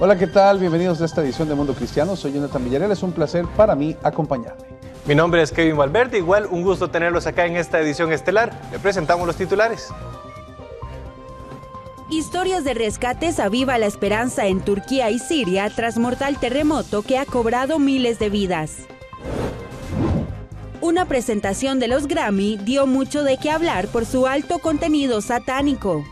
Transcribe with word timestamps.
Hola, 0.00 0.16
¿qué 0.16 0.28
tal? 0.28 0.60
Bienvenidos 0.60 1.02
a 1.02 1.06
esta 1.06 1.22
edición 1.22 1.48
de 1.48 1.56
Mundo 1.56 1.74
Cristiano. 1.74 2.14
Soy 2.14 2.32
Jonathan 2.32 2.62
Villarreal. 2.64 2.92
Es 2.92 3.02
un 3.02 3.10
placer 3.10 3.46
para 3.56 3.74
mí 3.74 3.96
acompañarle. 4.04 4.64
Mi 5.06 5.16
nombre 5.16 5.42
es 5.42 5.50
Kevin 5.50 5.76
Valverde. 5.76 6.18
Igual 6.18 6.46
un 6.46 6.62
gusto 6.62 6.88
tenerlos 6.88 7.26
acá 7.26 7.46
en 7.46 7.56
esta 7.56 7.80
edición 7.80 8.12
estelar. 8.12 8.52
Le 8.70 8.78
presentamos 8.78 9.26
los 9.26 9.34
titulares. 9.34 9.88
Historias 12.10 12.64
de 12.64 12.72
rescates 12.72 13.38
aviva 13.38 13.76
la 13.76 13.84
esperanza 13.84 14.46
en 14.46 14.62
Turquía 14.62 15.10
y 15.10 15.18
Siria 15.18 15.68
tras 15.68 15.98
mortal 15.98 16.40
terremoto 16.40 17.02
que 17.02 17.18
ha 17.18 17.26
cobrado 17.26 17.78
miles 17.78 18.18
de 18.18 18.30
vidas. 18.30 18.86
Una 20.80 21.04
presentación 21.04 21.78
de 21.78 21.88
los 21.88 22.06
Grammy 22.06 22.56
dio 22.56 22.86
mucho 22.86 23.24
de 23.24 23.36
qué 23.36 23.50
hablar 23.50 23.88
por 23.88 24.06
su 24.06 24.26
alto 24.26 24.58
contenido 24.58 25.20
satánico. 25.20 26.02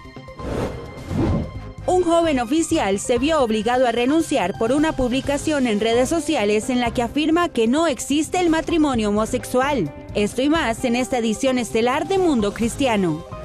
Un 1.86 2.02
joven 2.02 2.40
oficial 2.40 2.98
se 2.98 3.18
vio 3.18 3.40
obligado 3.40 3.86
a 3.86 3.92
renunciar 3.92 4.58
por 4.58 4.72
una 4.72 4.92
publicación 4.92 5.66
en 5.66 5.80
redes 5.80 6.10
sociales 6.10 6.68
en 6.68 6.80
la 6.80 6.92
que 6.92 7.00
afirma 7.00 7.48
que 7.48 7.68
no 7.68 7.86
existe 7.86 8.38
el 8.38 8.50
matrimonio 8.50 9.08
homosexual. 9.08 9.90
Esto 10.14 10.42
y 10.42 10.50
más 10.50 10.84
en 10.84 10.94
esta 10.94 11.16
edición 11.18 11.56
estelar 11.56 12.06
de 12.06 12.18
Mundo 12.18 12.52
Cristiano. 12.52 13.35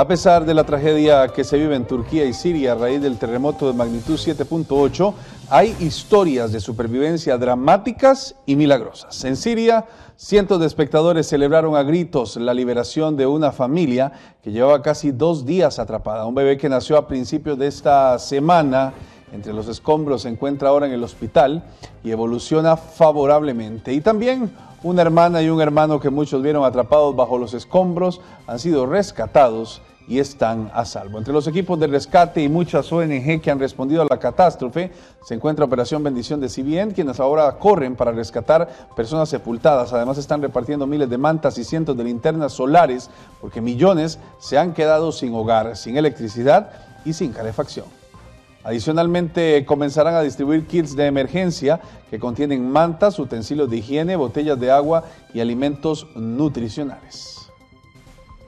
A 0.00 0.08
pesar 0.08 0.46
de 0.46 0.54
la 0.54 0.64
tragedia 0.64 1.28
que 1.28 1.44
se 1.44 1.58
vive 1.58 1.76
en 1.76 1.84
Turquía 1.84 2.24
y 2.24 2.32
Siria 2.32 2.72
a 2.72 2.74
raíz 2.74 3.02
del 3.02 3.18
terremoto 3.18 3.66
de 3.66 3.74
magnitud 3.74 4.14
7.8, 4.14 5.12
hay 5.50 5.76
historias 5.78 6.52
de 6.52 6.60
supervivencia 6.60 7.36
dramáticas 7.36 8.34
y 8.46 8.56
milagrosas. 8.56 9.22
En 9.26 9.36
Siria, 9.36 9.84
cientos 10.16 10.58
de 10.58 10.66
espectadores 10.66 11.26
celebraron 11.26 11.76
a 11.76 11.82
gritos 11.82 12.36
la 12.36 12.54
liberación 12.54 13.18
de 13.18 13.26
una 13.26 13.52
familia 13.52 14.12
que 14.42 14.52
llevaba 14.52 14.80
casi 14.80 15.10
dos 15.10 15.44
días 15.44 15.78
atrapada. 15.78 16.24
Un 16.24 16.34
bebé 16.34 16.56
que 16.56 16.70
nació 16.70 16.96
a 16.96 17.06
principios 17.06 17.58
de 17.58 17.66
esta 17.66 18.18
semana 18.18 18.94
entre 19.34 19.52
los 19.52 19.68
escombros 19.68 20.22
se 20.22 20.30
encuentra 20.30 20.70
ahora 20.70 20.86
en 20.86 20.92
el 20.92 21.04
hospital 21.04 21.62
y 22.02 22.10
evoluciona 22.10 22.78
favorablemente. 22.78 23.92
Y 23.92 24.00
también 24.00 24.50
una 24.82 25.02
hermana 25.02 25.42
y 25.42 25.50
un 25.50 25.60
hermano 25.60 26.00
que 26.00 26.08
muchos 26.08 26.42
vieron 26.42 26.64
atrapados 26.64 27.14
bajo 27.14 27.36
los 27.36 27.52
escombros 27.52 28.22
han 28.46 28.58
sido 28.58 28.86
rescatados 28.86 29.82
y 30.08 30.18
están 30.18 30.70
a 30.74 30.84
salvo. 30.84 31.18
Entre 31.18 31.32
los 31.32 31.46
equipos 31.46 31.78
de 31.78 31.86
rescate 31.86 32.42
y 32.42 32.48
muchas 32.48 32.90
ONG 32.92 33.40
que 33.40 33.50
han 33.50 33.58
respondido 33.58 34.02
a 34.02 34.06
la 34.08 34.18
catástrofe 34.18 34.90
se 35.22 35.34
encuentra 35.34 35.64
Operación 35.64 36.02
Bendición 36.02 36.40
de 36.40 36.48
CBN, 36.48 36.92
quienes 36.92 37.20
ahora 37.20 37.50
corren 37.58 37.96
para 37.96 38.12
rescatar 38.12 38.68
personas 38.96 39.28
sepultadas. 39.28 39.92
Además 39.92 40.18
están 40.18 40.42
repartiendo 40.42 40.86
miles 40.86 41.08
de 41.08 41.18
mantas 41.18 41.58
y 41.58 41.64
cientos 41.64 41.96
de 41.96 42.04
linternas 42.04 42.52
solares 42.52 43.10
porque 43.40 43.60
millones 43.60 44.18
se 44.38 44.58
han 44.58 44.74
quedado 44.74 45.12
sin 45.12 45.34
hogar, 45.34 45.76
sin 45.76 45.96
electricidad 45.96 46.70
y 47.04 47.12
sin 47.12 47.32
calefacción. 47.32 47.86
Adicionalmente, 48.62 49.64
comenzarán 49.64 50.14
a 50.14 50.20
distribuir 50.20 50.66
kits 50.66 50.94
de 50.94 51.06
emergencia 51.06 51.80
que 52.10 52.18
contienen 52.18 52.70
mantas, 52.70 53.18
utensilios 53.18 53.70
de 53.70 53.78
higiene, 53.78 54.16
botellas 54.16 54.60
de 54.60 54.70
agua 54.70 55.04
y 55.32 55.40
alimentos 55.40 56.06
nutricionales. 56.14 57.39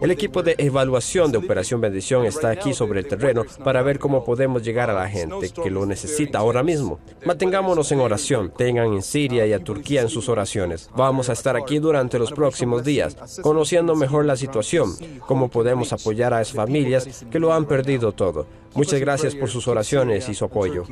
El 0.03 0.11
equipo 0.11 0.43
de 0.43 0.57
evaluación 0.59 1.31
de 1.31 1.39
Operación 1.39 1.81
Bendición 1.81 2.27
está 2.27 2.51
aquí 2.51 2.75
sobre 2.75 2.99
el 2.99 3.07
terreno 3.07 3.45
para 3.63 3.83
ver 3.83 4.01
cómo 4.01 4.25
podemos 4.25 4.61
llegar 4.65 4.91
a 4.91 4.95
la 4.95 5.09
gente 5.09 5.51
que 5.51 5.71
lo 5.71 5.87
necesita 5.87 6.41
ahora 6.41 6.65
mismo. 6.65 6.99
Mantengámonos 7.25 7.93
en 7.93 8.01
oración, 8.01 8.53
tengan 8.57 8.93
en 8.93 9.03
Siria 9.03 9.47
y 9.47 9.53
a 9.53 9.62
Turquía 9.62 10.03
en 10.03 10.09
sus 10.09 10.29
oraciones. 10.29 10.91
Vamos 10.97 11.29
a 11.29 11.35
estar 11.35 11.57
aquí 11.57 11.79
durante 11.79 12.19
los 12.19 12.33
próximos 12.33 12.83
días, 12.83 13.41
conociendo 13.43 13.95
mejor 13.95 14.25
la 14.25 14.37
situación, 14.37 14.93
cómo 15.21 15.49
podemos 15.49 15.93
apoyar 15.93 16.35
a 16.35 16.43
esas 16.43 16.57
familias 16.57 17.25
que 17.31 17.39
lo 17.39 17.53
han 17.53 17.67
perdido 17.67 18.11
todo. 18.11 18.47
Muchas 18.75 18.99
gracias 18.99 19.37
por 19.37 19.51
sus 19.51 19.69
oraciones 19.69 20.29
y 20.29 20.35
su 20.35 20.47
apoyo. 20.47 20.85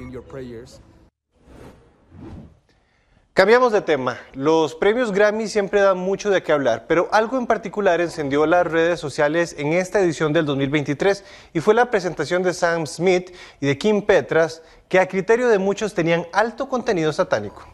Cambiamos 3.41 3.73
de 3.73 3.81
tema. 3.81 4.19
Los 4.35 4.75
premios 4.75 5.13
Grammy 5.13 5.49
siempre 5.49 5.81
dan 5.81 5.97
mucho 5.97 6.29
de 6.29 6.43
qué 6.43 6.53
hablar, 6.53 6.85
pero 6.87 7.09
algo 7.11 7.39
en 7.39 7.47
particular 7.47 7.99
encendió 8.03 8.45
las 8.45 8.67
redes 8.67 9.01
sociales 9.01 9.55
en 9.57 9.73
esta 9.73 9.99
edición 9.99 10.35
del 10.35 10.45
2023 10.45 11.25
y 11.55 11.61
fue 11.61 11.73
la 11.73 11.91
presentación 11.91 12.43
de 12.43 12.53
Sam 12.53 12.87
Smith 12.87 13.35
y 13.59 13.67
de 13.67 13.79
Kim 13.79 14.03
Petras, 14.03 14.61
que 14.91 14.99
a 14.99 15.09
criterio 15.09 15.49
de 15.49 15.59
muchos 15.59 15.95
tenían 15.95 16.27
alto 16.35 16.69
contenido 16.69 17.15
satánico. 17.15 17.67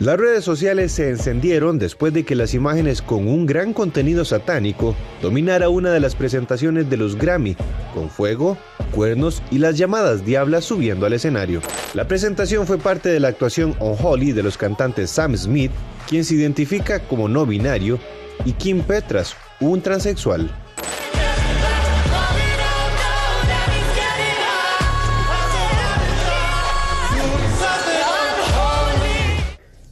Las 0.00 0.16
redes 0.16 0.44
sociales 0.46 0.92
se 0.92 1.10
encendieron 1.10 1.78
después 1.78 2.14
de 2.14 2.24
que 2.24 2.34
las 2.34 2.54
imágenes 2.54 3.02
con 3.02 3.28
un 3.28 3.44
gran 3.44 3.74
contenido 3.74 4.24
satánico 4.24 4.96
dominara 5.20 5.68
una 5.68 5.90
de 5.90 6.00
las 6.00 6.14
presentaciones 6.14 6.88
de 6.88 6.96
los 6.96 7.16
Grammy, 7.16 7.54
con 7.92 8.08
fuego, 8.08 8.56
cuernos 8.92 9.42
y 9.50 9.58
las 9.58 9.76
llamadas 9.76 10.24
diablas 10.24 10.64
subiendo 10.64 11.04
al 11.04 11.12
escenario. 11.12 11.60
La 11.92 12.08
presentación 12.08 12.66
fue 12.66 12.78
parte 12.78 13.10
de 13.10 13.20
la 13.20 13.28
actuación 13.28 13.76
On 13.78 13.94
Holly 14.02 14.32
de 14.32 14.42
los 14.42 14.56
cantantes 14.56 15.10
Sam 15.10 15.36
Smith, 15.36 15.70
quien 16.08 16.24
se 16.24 16.34
identifica 16.34 17.00
como 17.00 17.28
no 17.28 17.44
binario, 17.44 17.98
y 18.46 18.52
Kim 18.52 18.80
Petras, 18.80 19.36
un 19.60 19.82
transexual. 19.82 20.50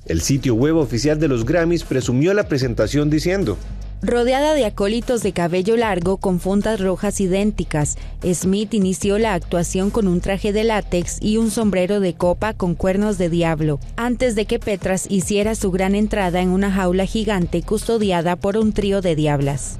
El 0.08 0.22
sitio 0.22 0.54
web 0.54 0.76
oficial 0.76 1.20
de 1.20 1.28
los 1.28 1.44
Grammys 1.44 1.84
presumió 1.84 2.32
la 2.32 2.48
presentación 2.48 3.10
diciendo, 3.10 3.58
Rodeada 4.00 4.54
de 4.54 4.64
acólitos 4.64 5.22
de 5.22 5.32
cabello 5.32 5.76
largo 5.76 6.16
con 6.16 6.40
fundas 6.40 6.80
rojas 6.80 7.20
idénticas, 7.20 7.98
Smith 8.24 8.72
inició 8.72 9.18
la 9.18 9.34
actuación 9.34 9.90
con 9.90 10.08
un 10.08 10.20
traje 10.20 10.52
de 10.54 10.64
látex 10.64 11.18
y 11.20 11.36
un 11.36 11.50
sombrero 11.50 12.00
de 12.00 12.14
copa 12.14 12.54
con 12.54 12.74
cuernos 12.74 13.18
de 13.18 13.28
diablo, 13.28 13.80
antes 13.96 14.34
de 14.34 14.46
que 14.46 14.58
Petras 14.58 15.06
hiciera 15.10 15.54
su 15.54 15.70
gran 15.72 15.94
entrada 15.94 16.40
en 16.40 16.50
una 16.50 16.72
jaula 16.72 17.04
gigante 17.04 17.60
custodiada 17.60 18.36
por 18.36 18.56
un 18.56 18.72
trío 18.72 19.02
de 19.02 19.14
diablas. 19.14 19.78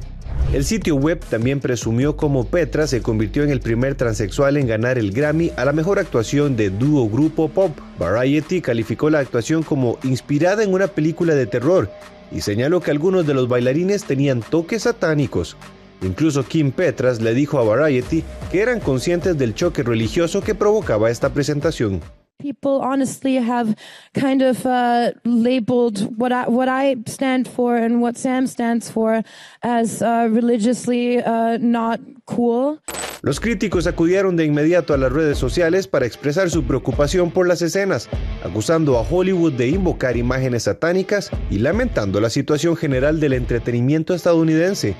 El 0.52 0.64
sitio 0.64 0.96
web 0.96 1.20
también 1.28 1.60
presumió 1.60 2.16
cómo 2.16 2.46
Petra 2.46 2.86
se 2.86 3.02
convirtió 3.02 3.44
en 3.44 3.50
el 3.50 3.60
primer 3.60 3.96
transexual 3.96 4.56
en 4.56 4.66
ganar 4.66 4.96
el 4.96 5.12
Grammy 5.12 5.52
a 5.56 5.66
la 5.66 5.74
mejor 5.74 5.98
actuación 5.98 6.56
de 6.56 6.70
dúo 6.70 7.06
grupo 7.06 7.50
pop. 7.50 7.70
Variety 7.98 8.62
calificó 8.62 9.10
la 9.10 9.18
actuación 9.18 9.62
como 9.62 9.98
inspirada 10.04 10.62
en 10.64 10.72
una 10.72 10.86
película 10.86 11.34
de 11.34 11.46
terror 11.46 11.90
y 12.32 12.40
señaló 12.40 12.80
que 12.80 12.90
algunos 12.90 13.26
de 13.26 13.34
los 13.34 13.46
bailarines 13.46 14.04
tenían 14.04 14.40
toques 14.40 14.84
satánicos. 14.84 15.58
Incluso 16.00 16.44
Kim 16.44 16.72
Petras 16.72 17.20
le 17.20 17.34
dijo 17.34 17.58
a 17.58 17.64
Variety 17.64 18.24
que 18.50 18.62
eran 18.62 18.80
conscientes 18.80 19.36
del 19.36 19.54
choque 19.54 19.82
religioso 19.82 20.40
que 20.40 20.54
provocaba 20.54 21.10
esta 21.10 21.28
presentación. 21.28 22.00
People 22.48 22.80
honestly 22.80 23.36
have 23.36 23.74
kind 24.14 24.40
of 24.42 24.64
uh, 24.64 25.12
labeled 25.24 25.98
what 26.18 26.32
I, 26.32 26.48
what 26.48 26.68
I 26.68 26.96
stand 27.06 27.46
for 27.46 27.76
and 27.76 28.00
what 28.00 28.16
Sam 28.16 28.46
stands 28.46 28.90
for 28.90 29.22
as 29.62 30.02
uh, 30.02 30.28
religiously 30.30 31.22
uh, 31.22 31.58
not 31.60 32.00
cool. 32.24 32.78
Los 33.20 33.40
críticos 33.40 33.86
acudieron 33.86 34.36
de 34.36 34.44
inmediato 34.44 34.94
a 34.94 34.96
las 34.96 35.12
redes 35.12 35.38
sociales 35.38 35.88
para 35.88 36.06
expresar 36.06 36.50
su 36.50 36.62
preocupación 36.62 37.32
por 37.32 37.48
las 37.48 37.60
escenas, 37.62 38.08
acusando 38.44 38.96
a 38.96 39.02
Hollywood 39.02 39.54
de 39.54 39.68
invocar 39.68 40.16
imágenes 40.16 40.62
satánicas 40.62 41.30
y 41.50 41.58
lamentando 41.58 42.20
la 42.20 42.30
situación 42.30 42.76
general 42.76 43.18
del 43.18 43.32
entretenimiento 43.32 44.14
estadounidense. 44.14 44.94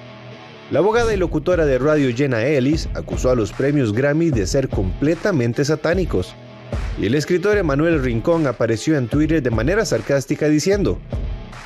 La 0.73 0.81
abogada 0.81 1.15
y 1.15 1.17
locutora 1.17 1.65
de 1.65 1.79
radio 1.79 2.15
Jenna 2.15 2.45
Ellis 2.45 2.89
acusó 2.95 3.31
a 3.31 3.37
los 3.37 3.53
premios 3.53 3.93
Grammy 3.93 4.31
de 4.31 4.47
ser 4.47 4.69
completamente 4.69 5.65
satánicos. 5.65 6.35
Y 6.99 7.07
el 7.07 7.15
escritor 7.15 7.57
Emanuel 7.57 8.03
Rincón 8.03 8.47
apareció 8.47 8.97
en 8.97 9.09
Twitter 9.09 9.43
de 9.43 9.51
manera 9.51 9.85
sarcástica 9.85 10.49
diciendo, 10.49 10.99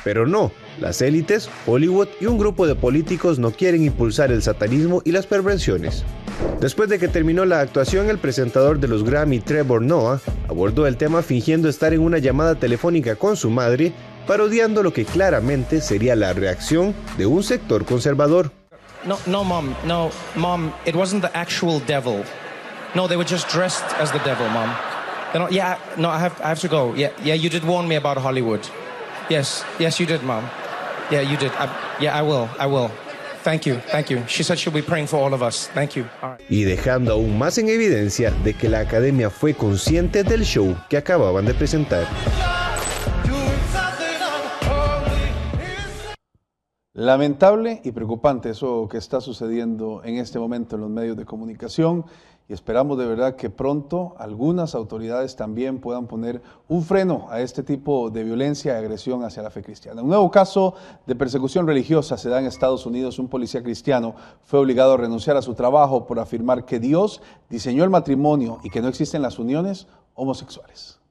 pero 0.03 0.27
no, 0.27 0.51
las 0.79 1.01
élites, 1.01 1.49
Hollywood 1.65 2.09
y 2.19 2.25
un 2.25 2.37
grupo 2.37 2.67
de 2.67 2.75
políticos 2.75 3.39
no 3.39 3.51
quieren 3.51 3.83
impulsar 3.83 4.31
el 4.31 4.43
satanismo 4.43 5.01
y 5.05 5.11
las 5.11 5.25
perversiones. 5.25 6.03
Después 6.59 6.89
de 6.89 6.99
que 6.99 7.07
terminó 7.07 7.45
la 7.45 7.61
actuación, 7.61 8.09
el 8.09 8.17
presentador 8.17 8.79
de 8.79 8.87
los 8.87 9.03
Grammy, 9.03 9.39
Trevor 9.39 9.81
Noah, 9.81 10.19
abordó 10.49 10.87
el 10.87 10.97
tema 10.97 11.21
fingiendo 11.21 11.69
estar 11.69 11.93
en 11.93 12.01
una 12.01 12.17
llamada 12.17 12.55
telefónica 12.55 13.15
con 13.15 13.37
su 13.37 13.49
madre, 13.49 13.93
parodiando 14.27 14.83
lo 14.83 14.93
que 14.93 15.05
claramente 15.05 15.81
sería 15.81 16.15
la 16.15 16.33
reacción 16.33 16.93
de 17.17 17.25
un 17.25 17.43
sector 17.43 17.85
conservador. 17.85 18.51
No, 19.05 19.17
no, 19.25 19.43
mom, 19.43 19.73
no, 19.85 20.11
mom, 20.35 20.71
it 20.85 20.95
wasn't 20.95 21.21
the 21.21 21.37
actual 21.37 21.81
devil. 21.85 22.23
No, 22.95 23.07
they 23.07 23.17
were 23.17 23.27
just 23.27 23.49
dressed 23.49 23.83
as 23.99 24.11
the 24.11 24.19
devil, 24.19 24.47
mom. 24.49 24.69
Yeah, 25.51 25.79
no, 25.97 26.09
I 26.09 26.19
have, 26.19 26.39
I 26.41 26.49
have 26.49 26.59
to 26.59 26.67
go. 26.67 26.93
Yeah, 26.93 27.11
yeah, 27.23 27.33
you 27.33 27.49
did 27.49 27.63
warn 27.63 27.87
me 27.87 27.95
about 27.95 28.17
Hollywood. 28.17 28.61
Yes, 29.29 29.63
yes, 29.79 29.99
you 29.99 30.05
did, 30.05 30.23
mom. 30.23 30.49
Yeah, 31.11 31.21
you 31.21 31.37
did. 31.37 31.51
I, 31.53 31.69
yeah, 31.99 32.17
I 32.17 32.21
will, 32.21 32.49
I 32.59 32.67
will. 32.67 32.91
Thank 33.43 33.65
you, 33.65 33.75
thank 33.91 34.09
you. 34.09 34.23
She 34.27 34.43
said 34.43 34.57
she'll 34.57 34.71
be 34.71 34.81
praying 34.81 35.07
for 35.07 35.17
all 35.17 35.33
of 35.33 35.41
us. 35.41 35.67
Thank 35.73 35.95
you. 35.95 36.05
Y 36.49 36.63
dejando 36.63 37.13
aún 37.13 37.37
más 37.37 37.57
en 37.57 37.67
evidencia 37.67 38.31
de 38.31 38.53
que 38.53 38.69
la 38.69 38.79
academia 38.79 39.29
fue 39.29 39.53
consciente 39.53 40.23
del 40.23 40.45
show 40.45 40.75
que 40.89 40.97
acababan 40.97 41.45
de 41.45 41.53
presentar. 41.53 42.07
Lamentable 46.95 47.81
y 47.83 47.91
preocupante 47.91 48.51
eso 48.51 48.87
que 48.87 48.99
está 48.99 49.19
sucediendo 49.19 50.03
en 50.05 50.19
este 50.19 50.37
momento 50.37 50.75
en 50.75 50.81
los 50.81 50.91
medios 50.91 51.17
de 51.17 51.25
comunicación 51.25 52.05
y 52.49 52.53
esperamos 52.53 52.97
de 52.97 53.05
verdad 53.05 53.35
que 53.35 53.49
pronto 53.49 54.15
algunas 54.17 54.75
autoridades 54.75 55.35
también 55.35 55.79
puedan 55.79 56.07
poner 56.07 56.41
un 56.67 56.83
freno 56.83 57.27
a 57.29 57.39
este 57.39 57.63
tipo 57.63 58.09
de 58.09 58.23
violencia 58.23 58.73
y 58.73 58.77
agresión 58.77 59.23
hacia 59.23 59.43
la 59.43 59.49
fe 59.49 59.63
cristiana. 59.63 60.01
Un 60.01 60.09
nuevo 60.09 60.29
caso 60.29 60.73
de 61.05 61.15
persecución 61.15 61.65
religiosa 61.65 62.17
se 62.17 62.29
da 62.29 62.39
en 62.39 62.45
Estados 62.45 62.85
Unidos. 62.85 63.17
Un 63.17 63.29
policía 63.29 63.63
cristiano 63.63 64.15
fue 64.43 64.59
obligado 64.59 64.93
a 64.93 64.97
renunciar 64.97 65.37
a 65.37 65.41
su 65.41 65.53
trabajo 65.53 66.05
por 66.05 66.19
afirmar 66.19 66.65
que 66.65 66.79
Dios 66.79 67.21
diseñó 67.49 67.85
el 67.85 67.89
matrimonio 67.89 68.59
y 68.63 68.69
que 68.69 68.81
no 68.81 68.89
existen 68.89 69.21
las 69.21 69.39
uniones 69.39 69.87
homosexuales. 70.13 71.02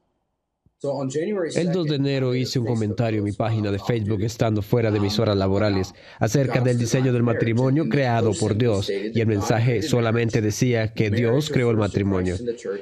El 1.54 1.70
2 1.70 1.86
de 1.86 1.94
enero 1.94 2.34
hice 2.34 2.58
un 2.58 2.66
comentario 2.66 3.18
en 3.18 3.24
mi 3.24 3.30
página 3.30 3.70
de 3.70 3.78
Facebook 3.78 4.20
estando 4.22 4.62
fuera 4.62 4.90
de 4.90 4.98
mis 4.98 5.16
horas 5.20 5.36
laborales 5.36 5.94
acerca 6.18 6.60
del 6.60 6.76
diseño 6.76 7.12
del 7.12 7.22
matrimonio 7.22 7.88
creado 7.88 8.32
por 8.34 8.56
Dios 8.56 8.90
y 8.90 9.20
el 9.20 9.28
mensaje 9.28 9.82
solamente 9.82 10.40
decía 10.40 10.92
que 10.92 11.10
Dios 11.10 11.50
creó 11.50 11.70
el 11.70 11.76
matrimonio, 11.76 12.34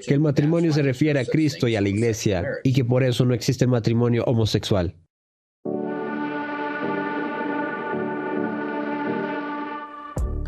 que 0.07 0.15
el 0.15 0.21
matrimonio 0.21 0.73
se 0.73 0.81
refiere 0.81 1.21
a 1.21 1.27
Cristo 1.27 1.69
y 1.69 1.77
a 1.77 1.83
la 1.83 1.91
iglesia 1.91 2.47
y 2.65 2.73
que 2.73 2.87
por 2.87 3.03
eso 3.03 3.27
no 3.27 3.35
existe 3.35 3.67
matrimonio 3.67 4.25
homosexual. 4.25 4.95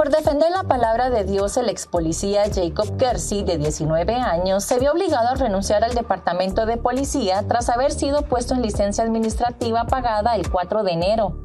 Por 0.02 0.10
defender 0.10 0.50
la 0.50 0.64
palabra 0.64 1.10
de 1.10 1.22
Dios, 1.22 1.56
el 1.56 1.68
ex 1.68 1.86
policía 1.86 2.42
Jacob 2.52 2.96
Kersey, 2.96 3.44
de 3.44 3.56
19 3.56 4.16
años, 4.16 4.64
se 4.64 4.80
vio 4.80 4.90
obligado 4.90 5.28
a 5.28 5.34
renunciar 5.36 5.84
al 5.84 5.94
departamento 5.94 6.66
de 6.66 6.76
policía 6.76 7.44
tras 7.46 7.68
haber 7.68 7.92
sido 7.92 8.22
puesto 8.22 8.54
en 8.54 8.62
licencia 8.62 9.04
administrativa 9.04 9.84
pagada 9.84 10.34
el 10.34 10.50
4 10.50 10.82
de 10.82 10.90
enero, 10.90 11.36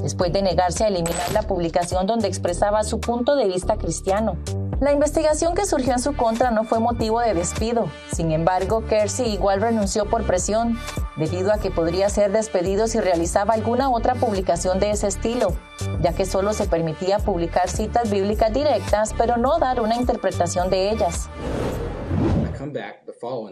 después 0.00 0.32
de 0.32 0.40
negarse 0.40 0.84
a 0.84 0.88
eliminar 0.88 1.30
la 1.34 1.42
publicación 1.42 2.06
donde 2.06 2.28
expresaba 2.28 2.82
su 2.82 2.98
punto 2.98 3.36
de 3.36 3.44
vista 3.44 3.76
cristiano. 3.76 4.38
La 4.80 4.92
investigación 4.92 5.56
que 5.56 5.66
surgió 5.66 5.92
en 5.92 5.98
su 5.98 6.14
contra 6.14 6.52
no 6.52 6.62
fue 6.62 6.78
motivo 6.78 7.18
de 7.18 7.34
despido. 7.34 7.90
Sin 8.12 8.30
embargo, 8.30 8.84
Kersey 8.86 9.32
igual 9.32 9.60
renunció 9.60 10.04
por 10.04 10.24
presión, 10.24 10.78
debido 11.16 11.52
a 11.52 11.58
que 11.58 11.72
podría 11.72 12.08
ser 12.10 12.30
despedido 12.30 12.86
si 12.86 13.00
realizaba 13.00 13.54
alguna 13.54 13.90
otra 13.90 14.14
publicación 14.14 14.78
de 14.78 14.92
ese 14.92 15.08
estilo, 15.08 15.52
ya 16.00 16.12
que 16.12 16.24
solo 16.24 16.52
se 16.52 16.66
permitía 16.66 17.18
publicar 17.18 17.68
citas 17.68 18.08
bíblicas 18.08 18.52
directas, 18.52 19.14
pero 19.18 19.36
no 19.36 19.58
dar 19.58 19.80
una 19.80 19.96
interpretación 19.96 20.70
de 20.70 20.90
ellas. 20.90 21.28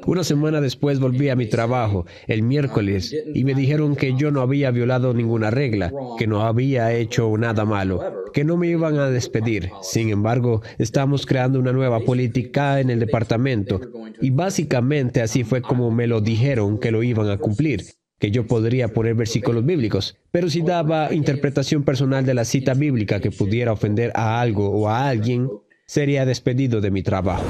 Una 0.07 0.25
semana 0.25 0.61
después 0.61 1.01
volví 1.01 1.29
a 1.29 1.37
mi 1.37 1.47
trabajo, 1.47 2.07
el 2.27 2.43
miércoles, 2.43 3.15
y 3.35 3.45
me 3.45 3.55
dijeron 3.55 3.97
que 3.97 4.15
yo 4.15 4.31
no 4.31 4.41
había 4.41 4.71
violado 4.71 5.15
ninguna 5.15 5.51
regla, 5.51 5.93
que 6.19 6.27
no 6.27 6.43
había 6.43 6.93
hecho 6.93 7.37
nada 7.37 7.65
malo, 7.65 8.25
que 8.33 8.45
no 8.45 8.57
me 8.57 8.69
iban 8.69 8.99
a 8.99 9.11
despedir. 9.11 9.71
Sin 9.83 10.11
embargo, 10.11 10.63
estamos 10.79 11.27
creando 11.27 11.59
una 11.59 11.73
nueva 11.73 12.01
política 12.01 12.81
en 12.81 12.91
el 12.91 13.01
departamento, 13.01 13.81
y 14.21 14.31
básicamente 14.31 15.21
así 15.23 15.45
fue 15.45 15.63
como 15.63 15.91
me 15.91 16.07
lo 16.07 16.21
dijeron 16.21 16.79
que 16.79 16.91
lo 16.91 17.03
iban 17.03 17.31
a 17.31 17.39
cumplir 17.39 17.85
que 18.19 18.31
yo 18.31 18.47
podría 18.47 18.89
poner 18.89 19.15
versículos 19.15 19.65
bíblicos, 19.65 20.17
pero 20.31 20.49
si 20.49 20.63
daba 20.63 21.13
interpretación 21.13 21.83
personal 21.83 22.25
de 22.25 22.35
la 22.35 22.45
cita 22.45 22.75
bíblica 22.75 23.21
que 23.21 23.31
pudiera 23.31 23.73
ofender 23.73 24.11
a 24.15 24.41
algo 24.41 24.71
o 24.71 24.89
a 24.89 25.09
alguien, 25.09 25.51
sería 25.87 26.25
despedido 26.25 26.81
de 26.81 26.91
mi 26.91 27.03
trabajo. 27.03 27.45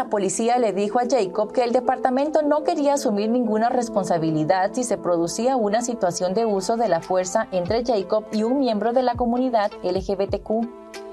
La 0.00 0.08
policía 0.08 0.58
le 0.58 0.72
dijo 0.72 0.98
a 0.98 1.02
Jacob 1.06 1.52
que 1.52 1.62
el 1.62 1.72
departamento 1.72 2.40
no 2.40 2.64
quería 2.64 2.94
asumir 2.94 3.28
ninguna 3.28 3.68
responsabilidad 3.68 4.70
si 4.72 4.82
se 4.82 4.96
producía 4.96 5.56
una 5.56 5.82
situación 5.82 6.32
de 6.32 6.46
uso 6.46 6.78
de 6.78 6.88
la 6.88 7.02
fuerza 7.02 7.48
entre 7.52 7.84
Jacob 7.84 8.24
y 8.32 8.42
un 8.42 8.60
miembro 8.60 8.94
de 8.94 9.02
la 9.02 9.14
comunidad 9.14 9.70
LGBTQ. 9.82 11.09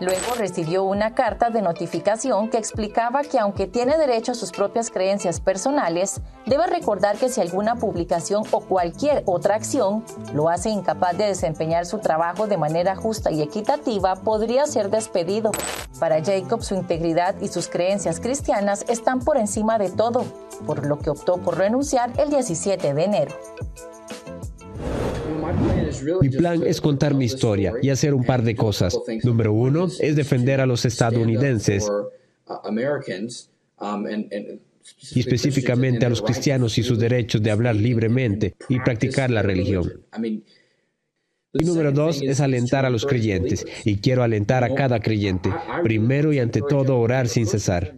Luego 0.00 0.34
recibió 0.36 0.84
una 0.84 1.14
carta 1.14 1.50
de 1.50 1.60
notificación 1.60 2.50
que 2.50 2.58
explicaba 2.58 3.22
que 3.22 3.38
aunque 3.40 3.66
tiene 3.66 3.98
derecho 3.98 4.30
a 4.30 4.34
sus 4.36 4.52
propias 4.52 4.90
creencias 4.90 5.40
personales, 5.40 6.20
debe 6.46 6.68
recordar 6.68 7.16
que 7.16 7.28
si 7.28 7.40
alguna 7.40 7.74
publicación 7.74 8.44
o 8.52 8.60
cualquier 8.60 9.24
otra 9.26 9.56
acción 9.56 10.04
lo 10.32 10.48
hace 10.48 10.70
incapaz 10.70 11.18
de 11.18 11.26
desempeñar 11.26 11.84
su 11.84 11.98
trabajo 11.98 12.46
de 12.46 12.56
manera 12.56 12.94
justa 12.94 13.32
y 13.32 13.42
equitativa, 13.42 14.14
podría 14.14 14.66
ser 14.66 14.88
despedido. 14.88 15.50
Para 15.98 16.22
Jacob 16.24 16.62
su 16.62 16.76
integridad 16.76 17.34
y 17.40 17.48
sus 17.48 17.66
creencias 17.66 18.20
cristianas 18.20 18.84
están 18.88 19.18
por 19.18 19.36
encima 19.36 19.78
de 19.78 19.90
todo, 19.90 20.24
por 20.64 20.86
lo 20.86 21.00
que 21.00 21.10
optó 21.10 21.38
por 21.38 21.58
renunciar 21.58 22.12
el 22.18 22.30
17 22.30 22.94
de 22.94 23.04
enero. 23.04 23.34
Mi 26.20 26.28
plan 26.28 26.62
es 26.66 26.80
contar 26.80 27.14
mi 27.14 27.24
historia 27.24 27.74
y 27.82 27.90
hacer 27.90 28.14
un 28.14 28.24
par 28.24 28.42
de 28.42 28.54
cosas. 28.54 28.98
Número 29.24 29.52
uno 29.52 29.88
es 30.00 30.16
defender 30.16 30.60
a 30.60 30.66
los 30.66 30.84
estadounidenses 30.84 31.90
y 35.14 35.20
específicamente 35.20 36.06
a 36.06 36.08
los 36.08 36.22
cristianos 36.22 36.78
y 36.78 36.82
sus 36.82 36.98
derechos 36.98 37.42
de 37.42 37.50
hablar 37.50 37.76
libremente 37.76 38.54
y 38.68 38.80
practicar 38.80 39.30
la 39.30 39.42
religión. 39.42 40.02
Y 41.52 41.64
número 41.64 41.92
dos 41.92 42.20
es 42.22 42.40
alentar 42.40 42.84
a 42.84 42.90
los 42.90 43.06
creyentes, 43.06 43.64
y 43.84 43.96
quiero 43.96 44.22
alentar 44.22 44.64
a 44.64 44.74
cada 44.74 45.00
creyente, 45.00 45.50
primero 45.82 46.32
y 46.32 46.40
ante 46.40 46.60
todo 46.60 46.98
orar 46.98 47.26
sin 47.26 47.46
cesar. 47.46 47.94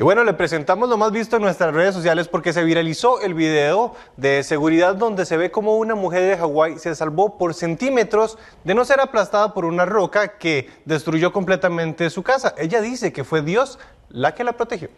Y 0.00 0.02
bueno, 0.02 0.24
le 0.24 0.32
presentamos 0.32 0.88
lo 0.88 0.96
más 0.96 1.12
visto 1.12 1.36
en 1.36 1.42
nuestras 1.42 1.74
redes 1.74 1.94
sociales 1.94 2.26
porque 2.26 2.54
se 2.54 2.64
viralizó 2.64 3.20
el 3.20 3.34
video 3.34 3.94
de 4.16 4.42
seguridad 4.42 4.94
donde 4.94 5.26
se 5.26 5.36
ve 5.36 5.50
como 5.50 5.76
una 5.76 5.94
mujer 5.94 6.22
de 6.22 6.38
Hawái 6.38 6.78
se 6.78 6.94
salvó 6.94 7.36
por 7.36 7.52
centímetros 7.52 8.38
de 8.64 8.74
no 8.74 8.86
ser 8.86 8.98
aplastada 9.00 9.52
por 9.52 9.66
una 9.66 9.84
roca 9.84 10.38
que 10.38 10.70
destruyó 10.86 11.34
completamente 11.34 12.08
su 12.08 12.22
casa. 12.22 12.54
Ella 12.56 12.80
dice 12.80 13.12
que 13.12 13.24
fue 13.24 13.42
Dios 13.42 13.78
la 14.08 14.34
que 14.34 14.42
la 14.42 14.54
protegió. 14.54 14.88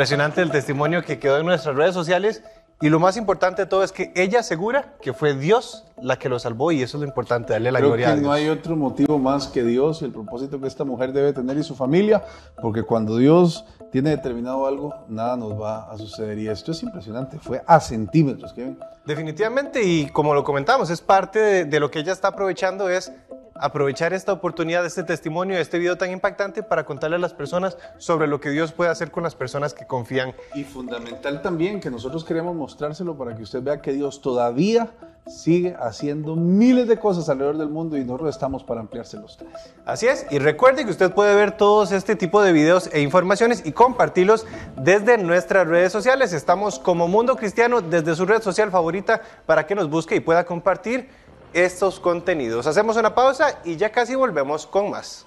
Impresionante 0.00 0.40
el 0.40 0.50
testimonio 0.50 1.04
que 1.04 1.18
quedó 1.18 1.36
en 1.36 1.44
nuestras 1.44 1.76
redes 1.76 1.92
sociales 1.92 2.42
y 2.80 2.88
lo 2.88 2.98
más 2.98 3.18
importante 3.18 3.60
de 3.60 3.66
todo 3.66 3.84
es 3.84 3.92
que 3.92 4.14
ella 4.16 4.40
asegura 4.40 4.94
que 5.02 5.12
fue 5.12 5.34
Dios 5.34 5.84
la 6.00 6.18
que 6.18 6.30
lo 6.30 6.38
salvó 6.38 6.72
y 6.72 6.80
eso 6.80 6.96
es 6.96 7.02
lo 7.02 7.06
importante, 7.06 7.52
darle 7.52 7.70
la 7.70 7.80
Creo 7.80 7.90
gloria 7.90 8.06
que 8.06 8.12
a 8.12 8.14
Dios. 8.14 8.24
no 8.24 8.32
hay 8.32 8.48
otro 8.48 8.76
motivo 8.76 9.18
más 9.18 9.48
que 9.48 9.62
Dios 9.62 10.00
y 10.00 10.06
el 10.06 10.12
propósito 10.12 10.58
que 10.58 10.68
esta 10.68 10.84
mujer 10.84 11.12
debe 11.12 11.34
tener 11.34 11.58
y 11.58 11.62
su 11.62 11.76
familia, 11.76 12.24
porque 12.62 12.82
cuando 12.82 13.18
Dios 13.18 13.66
tiene 13.92 14.08
determinado 14.08 14.66
algo, 14.66 14.94
nada 15.10 15.36
nos 15.36 15.60
va 15.60 15.92
a 15.92 15.98
suceder. 15.98 16.38
Y 16.38 16.48
esto 16.48 16.72
es 16.72 16.82
impresionante, 16.82 17.38
fue 17.38 17.62
a 17.66 17.78
centímetros, 17.78 18.54
Kevin. 18.54 18.78
Definitivamente, 19.04 19.82
y 19.82 20.06
como 20.06 20.32
lo 20.32 20.44
comentamos, 20.44 20.88
es 20.88 21.02
parte 21.02 21.38
de, 21.40 21.64
de 21.66 21.78
lo 21.78 21.90
que 21.90 21.98
ella 21.98 22.14
está 22.14 22.28
aprovechando, 22.28 22.88
es 22.88 23.12
aprovechar 23.60 24.12
esta 24.12 24.32
oportunidad, 24.32 24.84
este 24.84 25.02
testimonio, 25.02 25.58
este 25.58 25.78
video 25.78 25.96
tan 25.96 26.10
impactante 26.10 26.62
para 26.62 26.84
contarle 26.84 27.16
a 27.16 27.18
las 27.18 27.34
personas 27.34 27.76
sobre 27.98 28.26
lo 28.26 28.40
que 28.40 28.50
Dios 28.50 28.72
puede 28.72 28.90
hacer 28.90 29.10
con 29.10 29.22
las 29.22 29.34
personas 29.34 29.74
que 29.74 29.86
confían. 29.86 30.34
Y 30.54 30.64
fundamental 30.64 31.42
también 31.42 31.80
que 31.80 31.90
nosotros 31.90 32.24
queremos 32.24 32.54
mostrárselo 32.56 33.16
para 33.16 33.36
que 33.36 33.42
usted 33.42 33.62
vea 33.62 33.80
que 33.80 33.92
Dios 33.92 34.20
todavía 34.20 34.90
sigue 35.26 35.76
haciendo 35.78 36.34
miles 36.34 36.88
de 36.88 36.98
cosas 36.98 37.28
alrededor 37.28 37.58
del 37.58 37.68
mundo 37.68 37.96
y 37.96 38.04
nosotros 38.04 38.30
estamos 38.30 38.64
para 38.64 38.80
ampliárselos. 38.80 39.38
Así 39.84 40.06
es, 40.06 40.26
y 40.30 40.38
recuerde 40.38 40.84
que 40.84 40.90
usted 40.90 41.12
puede 41.12 41.34
ver 41.34 41.56
todos 41.56 41.92
este 41.92 42.16
tipo 42.16 42.42
de 42.42 42.52
videos 42.52 42.90
e 42.92 43.00
informaciones 43.00 43.62
y 43.64 43.72
compartirlos 43.72 44.46
desde 44.76 45.18
nuestras 45.18 45.66
redes 45.68 45.92
sociales. 45.92 46.32
Estamos 46.32 46.78
como 46.78 47.06
Mundo 47.06 47.36
Cristiano 47.36 47.80
desde 47.80 48.14
su 48.14 48.26
red 48.26 48.42
social 48.42 48.70
favorita 48.70 49.22
para 49.46 49.66
que 49.66 49.74
nos 49.74 49.88
busque 49.88 50.16
y 50.16 50.20
pueda 50.20 50.44
compartir 50.44 51.08
estos 51.52 52.00
contenidos. 52.00 52.66
Hacemos 52.66 52.96
una 52.96 53.14
pausa 53.14 53.60
y 53.64 53.76
ya 53.76 53.90
casi 53.90 54.14
volvemos 54.14 54.66
con 54.66 54.90
más. 54.90 55.26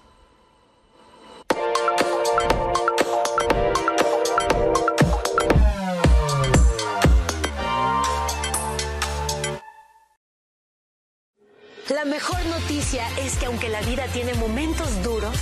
La 11.89 12.05
mejor 12.05 12.43
noticia 12.45 13.03
es 13.19 13.37
que 13.37 13.45
aunque 13.45 13.67
la 13.67 13.81
vida 13.81 14.05
tiene 14.13 14.33
momentos 14.35 15.03
duros, 15.03 15.35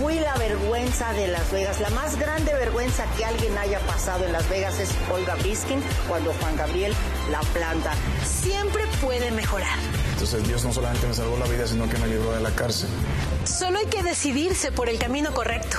Fui 0.00 0.18
la 0.18 0.34
vergüenza 0.34 1.12
de 1.12 1.28
Las 1.28 1.52
Vegas. 1.52 1.80
La 1.80 1.90
más 1.90 2.18
grande 2.18 2.52
vergüenza 2.52 3.04
que 3.16 3.24
alguien 3.24 3.56
haya 3.56 3.78
pasado 3.80 4.24
en 4.24 4.32
Las 4.32 4.48
Vegas 4.48 4.78
es 4.80 4.90
Olga 5.12 5.36
Biskin 5.36 5.80
cuando 6.08 6.32
Juan 6.34 6.56
Gabriel 6.56 6.92
la 7.30 7.40
planta. 7.40 7.92
siempre 8.24 8.84
puede 9.00 9.30
mejorar. 9.30 9.78
Entonces 10.12 10.46
Dios 10.48 10.64
no 10.64 10.72
solamente 10.72 11.06
me 11.06 11.14
salvó 11.14 11.36
la 11.38 11.46
vida, 11.46 11.66
sino 11.66 11.88
que 11.88 11.96
me 11.98 12.08
libró 12.08 12.32
de 12.32 12.40
la 12.40 12.50
cárcel. 12.50 12.88
Solo 13.44 13.78
hay 13.78 13.86
que 13.86 14.02
decidirse 14.02 14.72
por 14.72 14.88
el 14.88 14.98
camino 14.98 15.32
correcto. 15.32 15.78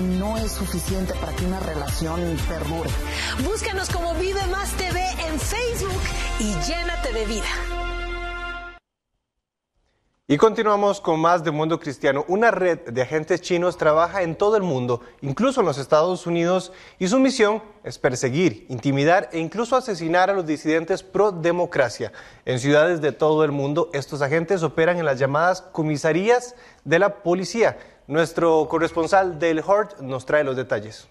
no 0.00 0.36
es 0.36 0.52
suficiente 0.52 1.14
para 1.14 1.32
que 1.34 1.44
una 1.46 1.60
relación 1.60 2.36
perdure. 2.48 2.90
Búscanos 3.44 3.88
como 3.88 4.14
Vive 4.14 4.46
Más 4.48 4.70
TV 4.72 5.00
en 5.26 5.38
Facebook 5.38 6.02
y 6.38 6.54
llénate 6.66 7.12
de 7.12 7.26
vida. 7.26 7.84
Y 10.26 10.38
continuamos 10.38 11.02
con 11.02 11.20
más 11.20 11.44
de 11.44 11.50
Mundo 11.50 11.78
Cristiano. 11.78 12.24
Una 12.28 12.50
red 12.50 12.78
de 12.80 13.02
agentes 13.02 13.42
chinos 13.42 13.76
trabaja 13.76 14.22
en 14.22 14.36
todo 14.36 14.56
el 14.56 14.62
mundo, 14.62 15.02
incluso 15.20 15.60
en 15.60 15.66
los 15.66 15.76
Estados 15.76 16.26
Unidos, 16.26 16.72
y 16.98 17.08
su 17.08 17.18
misión 17.18 17.62
es 17.84 17.98
perseguir, 17.98 18.64
intimidar 18.70 19.28
e 19.32 19.38
incluso 19.38 19.76
asesinar 19.76 20.30
a 20.30 20.32
los 20.32 20.46
disidentes 20.46 21.02
pro 21.02 21.30
democracia. 21.30 22.10
En 22.46 22.58
ciudades 22.58 23.02
de 23.02 23.12
todo 23.12 23.44
el 23.44 23.52
mundo, 23.52 23.90
estos 23.92 24.22
agentes 24.22 24.62
operan 24.62 24.98
en 24.98 25.04
las 25.04 25.18
llamadas 25.18 25.60
comisarías 25.60 26.54
de 26.84 26.98
la 26.98 27.22
policía. 27.22 27.76
Nuestro 28.06 28.68
corresponsal 28.68 29.38
del 29.38 29.60
Hort 29.60 30.00
nos 30.00 30.26
trae 30.26 30.44
los 30.44 30.56
detalles. 30.56 31.08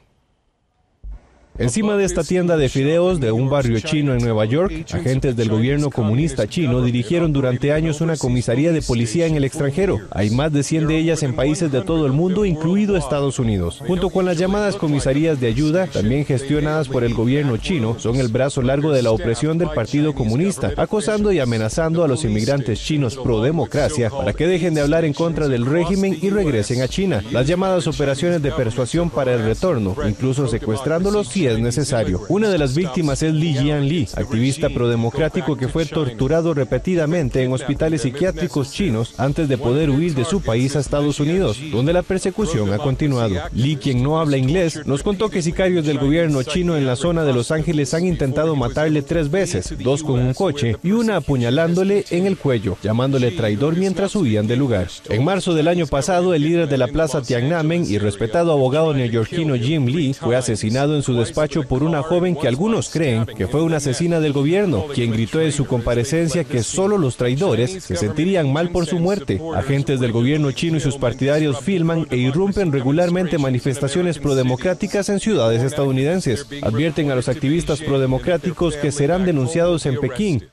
Encima 1.59 1.95
de 1.95 2.03
esta 2.03 2.23
tienda 2.23 2.57
de 2.57 2.67
fideos 2.67 3.19
de 3.19 3.31
un 3.31 3.47
barrio 3.47 3.79
chino 3.79 4.13
en 4.13 4.23
Nueva 4.23 4.45
York, 4.45 4.87
agentes 4.91 5.35
del 5.35 5.49
gobierno 5.49 5.91
comunista 5.91 6.47
chino 6.47 6.81
dirigieron 6.81 7.31
durante 7.31 7.71
años 7.71 8.01
una 8.01 8.17
comisaría 8.17 8.71
de 8.71 8.81
policía 8.81 9.27
en 9.27 9.35
el 9.35 9.43
extranjero. 9.43 9.99
Hay 10.09 10.31
más 10.31 10.51
de 10.51 10.63
100 10.63 10.87
de 10.87 10.97
ellas 10.97 11.21
en 11.21 11.35
países 11.35 11.71
de 11.71 11.83
todo 11.83 12.07
el 12.07 12.11
mundo, 12.11 12.45
incluido 12.45 12.97
Estados 12.97 13.37
Unidos. 13.37 13.83
Junto 13.85 14.09
con 14.09 14.25
las 14.25 14.39
llamadas 14.39 14.77
comisarías 14.77 15.39
de 15.39 15.45
ayuda, 15.45 15.85
también 15.85 16.25
gestionadas 16.25 16.87
por 16.87 17.03
el 17.03 17.13
gobierno 17.13 17.57
chino, 17.57 17.99
son 17.99 18.15
el 18.15 18.29
brazo 18.29 18.63
largo 18.63 18.91
de 18.91 19.03
la 19.03 19.11
opresión 19.11 19.59
del 19.59 19.69
Partido 19.69 20.15
Comunista, 20.15 20.71
acosando 20.75 21.31
y 21.31 21.39
amenazando 21.39 22.03
a 22.03 22.07
los 22.07 22.25
inmigrantes 22.25 22.81
chinos 22.83 23.15
pro 23.15 23.43
democracia 23.43 24.09
para 24.09 24.33
que 24.33 24.47
dejen 24.47 24.73
de 24.73 24.81
hablar 24.81 25.05
en 25.05 25.13
contra 25.13 25.47
del 25.47 25.67
régimen 25.67 26.17
y 26.19 26.31
regresen 26.31 26.81
a 26.81 26.87
China. 26.87 27.23
Las 27.31 27.45
llamadas 27.45 27.85
operaciones 27.85 28.41
de 28.41 28.51
persuasión 28.51 29.11
para 29.11 29.35
el 29.35 29.43
retorno, 29.43 29.95
incluso 30.07 30.47
secuestrándolos 30.47 31.29
es 31.51 31.59
necesario. 31.59 32.21
Una 32.29 32.49
de 32.49 32.57
las 32.57 32.75
víctimas 32.75 33.23
es 33.23 33.33
Li 33.33 33.53
Jianli, 33.53 34.07
activista 34.15 34.69
prodemocrático 34.69 35.57
que 35.57 35.67
fue 35.67 35.85
torturado 35.85 36.53
repetidamente 36.53 37.43
en 37.43 37.51
hospitales 37.51 38.01
psiquiátricos 38.01 38.71
chinos 38.71 39.13
antes 39.17 39.47
de 39.49 39.57
poder 39.57 39.89
huir 39.89 40.15
de 40.15 40.25
su 40.25 40.41
país 40.41 40.75
a 40.75 40.79
Estados 40.79 41.19
Unidos, 41.19 41.59
donde 41.71 41.93
la 41.93 42.01
persecución 42.01 42.73
ha 42.73 42.77
continuado. 42.77 43.35
Li, 43.53 43.75
quien 43.75 44.01
no 44.01 44.19
habla 44.19 44.37
inglés, 44.37 44.81
nos 44.85 45.03
contó 45.03 45.29
que 45.29 45.41
sicarios 45.41 45.85
del 45.85 45.99
gobierno 45.99 46.43
chino 46.43 46.77
en 46.77 46.85
la 46.85 46.95
zona 46.95 47.23
de 47.23 47.33
Los 47.33 47.51
Ángeles 47.51 47.93
han 47.93 48.05
intentado 48.05 48.55
matarle 48.55 49.01
tres 49.01 49.29
veces, 49.29 49.75
dos 49.83 50.03
con 50.03 50.19
un 50.19 50.33
coche 50.33 50.77
y 50.83 50.91
una 50.91 51.17
apuñalándole 51.17 52.05
en 52.09 52.25
el 52.25 52.37
cuello, 52.37 52.77
llamándole 52.81 53.31
traidor 53.31 53.75
mientras 53.75 54.15
huían 54.15 54.47
del 54.47 54.59
lugar. 54.59 54.87
En 55.09 55.23
marzo 55.23 55.53
del 55.53 55.67
año 55.67 55.87
pasado, 55.87 56.33
el 56.33 56.43
líder 56.43 56.67
de 56.67 56.77
la 56.77 56.87
plaza 56.87 57.21
Tiananmen 57.21 57.85
y 57.87 57.97
respetado 57.97 58.51
abogado 58.51 58.93
neoyorquino 58.93 59.55
Jim 59.55 59.85
Lee 59.85 60.13
fue 60.13 60.35
asesinado 60.35 60.95
en 60.95 61.03
su 61.03 61.13
despacho 61.13 61.32
por 61.67 61.83
una 61.83 62.03
joven 62.03 62.35
que 62.35 62.47
algunos 62.47 62.89
creen 62.89 63.25
que 63.25 63.47
fue 63.47 63.61
una 63.61 63.77
asesina 63.77 64.19
del 64.19 64.33
gobierno, 64.33 64.85
quien 64.93 65.11
gritó 65.11 65.41
en 65.41 65.51
su 65.51 65.65
comparecencia 65.65 66.43
que 66.43 66.63
solo 66.63 66.97
los 66.97 67.17
traidores 67.17 67.83
se 67.83 67.95
sentirían 67.95 68.51
mal 68.53 68.69
por 68.69 68.85
su 68.85 68.99
muerte. 68.99 69.41
Agentes 69.55 69.99
del 69.99 70.11
gobierno 70.11 70.51
chino 70.51 70.77
y 70.77 70.81
sus 70.81 70.97
partidarios 70.97 71.59
filman 71.59 72.07
e 72.11 72.17
irrumpen 72.17 72.71
regularmente 72.71 73.37
manifestaciones 73.37 74.19
prodemocráticas 74.19 75.09
en 75.09 75.19
ciudades 75.19 75.63
estadounidenses. 75.63 76.45
Advierten 76.61 77.11
a 77.11 77.15
los 77.15 77.29
activistas 77.29 77.81
prodemocráticos 77.81 78.75
que 78.77 78.91
serán 78.91 79.25
denunciados 79.25 79.85
en 79.85 79.99
Pekín, 79.99 80.43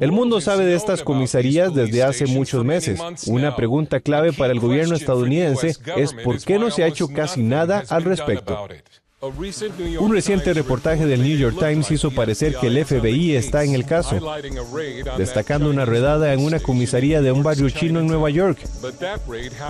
el 0.00 0.12
mundo 0.12 0.40
sabe 0.40 0.64
de 0.64 0.74
estas 0.74 1.02
comisarías 1.02 1.74
desde 1.74 2.02
hace 2.02 2.26
muchos 2.26 2.64
meses. 2.64 3.00
Una 3.26 3.54
pregunta 3.54 4.00
clave 4.00 4.32
para 4.32 4.52
el 4.52 4.60
gobierno 4.60 4.94
estadounidense 4.94 5.76
es 5.96 6.14
por 6.14 6.40
qué 6.42 6.58
no 6.58 6.70
se 6.70 6.84
ha 6.84 6.86
hecho 6.86 7.08
casi 7.08 7.42
nada 7.42 7.84
al 7.90 8.04
respecto. 8.04 8.66
Un 10.00 10.12
reciente 10.12 10.52
reportaje 10.52 11.06
del 11.06 11.22
New 11.22 11.38
York 11.38 11.56
Times 11.58 11.90
hizo 11.90 12.10
parecer 12.10 12.56
que 12.56 12.66
el 12.66 12.84
FBI 12.84 13.36
está 13.36 13.64
en 13.64 13.74
el 13.74 13.86
caso, 13.86 14.18
destacando 15.16 15.70
una 15.70 15.84
redada 15.84 16.32
en 16.34 16.40
una 16.40 16.60
comisaría 16.60 17.22
de 17.22 17.32
un 17.32 17.42
barrio 17.42 17.70
chino 17.70 18.00
en 18.00 18.06
Nueva 18.06 18.28
York. 18.30 18.58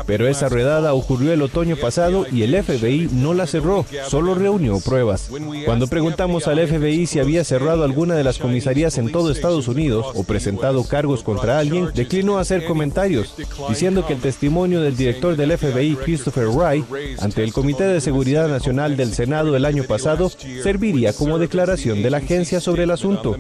Pero 0.06 0.26
esa 0.26 0.48
redada 0.48 0.94
ocurrió 0.94 1.32
el 1.32 1.42
otoño 1.42 1.76
pasado 1.76 2.26
y 2.32 2.42
el 2.42 2.62
FBI 2.62 3.10
no 3.12 3.34
la 3.34 3.46
cerró, 3.46 3.86
solo 4.08 4.34
reunió 4.34 4.80
pruebas. 4.80 5.30
Cuando 5.64 5.86
preguntamos 5.86 6.48
al 6.48 6.66
FBI 6.66 7.06
si 7.06 7.20
había 7.20 7.44
cerrado 7.44 7.84
alguna 7.84 8.14
de 8.14 8.24
las 8.24 8.38
comisarías 8.38 8.98
en 8.98 9.12
todo 9.12 9.30
Estados 9.30 9.68
Unidos 9.68 10.06
o 10.14 10.24
presentado 10.24 10.82
cargos 10.84 11.22
contra 11.22 11.58
alguien, 11.58 11.90
declinó 11.94 12.38
hacer 12.38 12.64
comentarios, 12.64 13.34
diciendo 13.68 14.06
que 14.06 14.14
el 14.14 14.20
testimonio 14.20 14.80
del 14.80 14.96
director 14.96 15.36
del 15.36 15.56
FBI, 15.56 15.96
Christopher 15.96 16.48
Wright, 16.48 16.84
ante 17.20 17.44
el 17.44 17.52
Comité 17.52 17.84
de 17.84 18.00
Seguridad 18.00 18.48
Nacional 18.48 18.96
del 18.96 19.12
Senado 19.14 19.43
el 19.52 19.64
año 19.64 19.84
pasado, 19.84 20.30
serviría 20.30 21.12
como 21.12 21.38
declaración 21.38 22.02
de 22.02 22.10
la 22.10 22.18
agencia 22.18 22.60
sobre 22.60 22.84
el 22.84 22.90
asunto. 22.90 23.36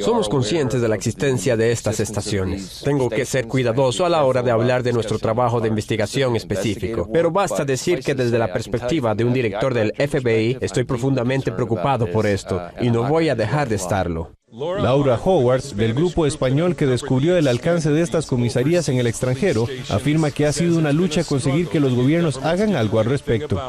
Somos 0.00 0.28
conscientes 0.28 0.80
de 0.80 0.88
la 0.88 0.94
existencia 0.94 1.56
de 1.56 1.72
estas 1.72 2.00
estaciones. 2.00 2.82
Tengo 2.84 3.08
que 3.08 3.24
ser 3.24 3.46
cuidadoso 3.46 4.04
a 4.04 4.08
la 4.08 4.24
hora 4.24 4.42
de 4.42 4.50
hablar 4.50 4.82
de 4.82 4.92
nuestro 4.92 5.18
trabajo 5.18 5.60
de 5.60 5.68
investigación 5.68 6.36
específico, 6.36 7.08
pero 7.12 7.30
basta 7.30 7.64
decir 7.64 8.00
que 8.00 8.14
desde 8.14 8.38
la 8.38 8.52
perspectiva 8.52 9.14
de 9.14 9.24
un 9.24 9.32
director 9.32 9.74
del 9.74 9.92
FBI 9.96 10.58
estoy 10.60 10.84
profundamente 10.84 11.52
preocupado 11.52 12.10
por 12.10 12.26
esto 12.26 12.60
y 12.80 12.90
no 12.90 13.08
voy 13.08 13.28
a 13.28 13.34
dejar 13.34 13.68
de 13.68 13.76
estarlo. 13.76 14.32
Laura 14.56 15.18
Howard, 15.24 15.62
del 15.74 15.94
grupo 15.94 16.26
español 16.26 16.76
que 16.76 16.86
descubrió 16.86 17.36
el 17.36 17.48
alcance 17.48 17.90
de 17.90 18.02
estas 18.02 18.26
comisarías 18.26 18.88
en 18.88 18.98
el 18.98 19.08
extranjero, 19.08 19.66
afirma 19.90 20.30
que 20.30 20.46
ha 20.46 20.52
sido 20.52 20.78
una 20.78 20.92
lucha 20.92 21.24
conseguir 21.24 21.66
que 21.66 21.80
los 21.80 21.92
gobiernos 21.92 22.38
hagan 22.38 22.76
algo 22.76 23.00
al 23.00 23.06
respecto. 23.06 23.60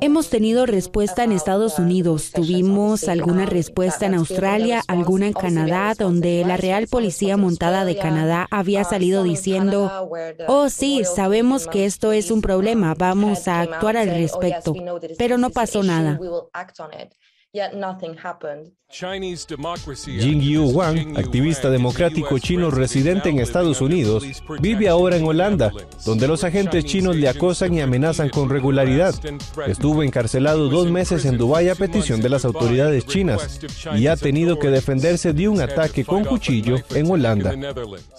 Hemos 0.00 0.30
tenido 0.30 0.64
respuesta 0.64 1.22
en 1.22 1.32
Estados 1.32 1.78
Unidos, 1.78 2.30
tuvimos 2.32 3.08
alguna 3.08 3.44
respuesta 3.44 4.06
en 4.06 4.14
Australia, 4.14 4.82
alguna 4.88 5.26
en 5.26 5.34
Canadá, 5.34 5.92
donde 5.94 6.42
la 6.46 6.56
Real 6.56 6.86
Policía 6.86 7.36
Montada 7.36 7.84
de 7.84 7.98
Canadá 7.98 8.48
había 8.50 8.84
salido 8.84 9.22
diciendo, 9.22 10.08
oh 10.48 10.70
sí, 10.70 11.02
sabemos 11.04 11.66
que 11.66 11.84
esto 11.84 12.12
es 12.12 12.30
un 12.30 12.40
problema, 12.40 12.94
vamos 12.96 13.48
a 13.48 13.60
actuar 13.60 13.98
al 13.98 14.08
respecto, 14.08 14.74
pero 15.18 15.36
no 15.36 15.50
pasó 15.50 15.82
nada. 15.82 16.18
Jing 18.88 20.40
Yu 20.40 20.64
Wang, 20.70 21.18
activista 21.18 21.70
democrático 21.70 22.38
chino 22.38 22.70
residente 22.70 23.28
en 23.28 23.40
Estados 23.40 23.80
Unidos, 23.80 24.24
vive 24.60 24.88
ahora 24.88 25.16
en 25.16 25.24
Holanda, 25.24 25.72
donde 26.04 26.28
los 26.28 26.44
agentes 26.44 26.84
chinos 26.84 27.16
le 27.16 27.28
acosan 27.28 27.74
y 27.74 27.80
amenazan 27.80 28.28
con 28.28 28.48
regularidad. 28.48 29.14
Estuvo 29.66 30.02
encarcelado 30.04 30.68
dos 30.68 30.90
meses 30.90 31.24
en 31.24 31.36
Dubái 31.36 31.68
a 31.68 31.74
petición 31.74 32.20
de 32.20 32.28
las 32.28 32.44
autoridades 32.44 33.06
chinas 33.06 33.60
y 33.96 34.06
ha 34.06 34.16
tenido 34.16 34.58
que 34.58 34.70
defenderse 34.70 35.32
de 35.32 35.48
un 35.48 35.60
ataque 35.60 36.04
con 36.04 36.24
cuchillo 36.24 36.76
en 36.94 37.10
Holanda. 37.10 37.54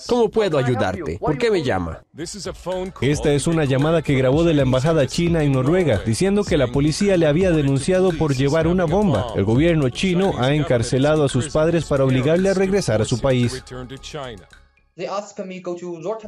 ¿Cómo 0.08 0.30
puedo 0.30 0.58
ayudarte? 0.58 1.18
¿Por 1.20 1.38
qué 1.38 1.50
me 1.50 1.64
llama? 1.64 2.04
Esta 3.02 3.32
es 3.32 3.48
una 3.48 3.64
llamada 3.64 4.02
que 4.02 4.16
grabó 4.16 4.44
de 4.44 4.54
la 4.54 4.64
embajada 4.64 5.08
china 5.08 5.44
en 5.44 5.54
Noruega, 5.54 6.02
diciendo 6.06 6.44
que 6.44 6.58
la 6.58 6.68
policía 6.68 7.16
le 7.16 7.26
había 7.26 7.52
denunciado 7.52 8.12
por 8.12 8.36
llevar 8.36 8.68
una 8.68 8.86
bomba. 8.86 9.27
El 9.36 9.44
gobierno 9.44 9.90
chino 9.90 10.34
ha 10.38 10.54
encarcelado 10.54 11.24
a 11.24 11.30
sus 11.30 11.50
padres 11.50 11.86
para 11.86 12.04
obligarle 12.04 12.50
a 12.50 12.54
regresar 12.54 13.02
a 13.02 13.06
su 13.06 13.20
país. 13.20 13.64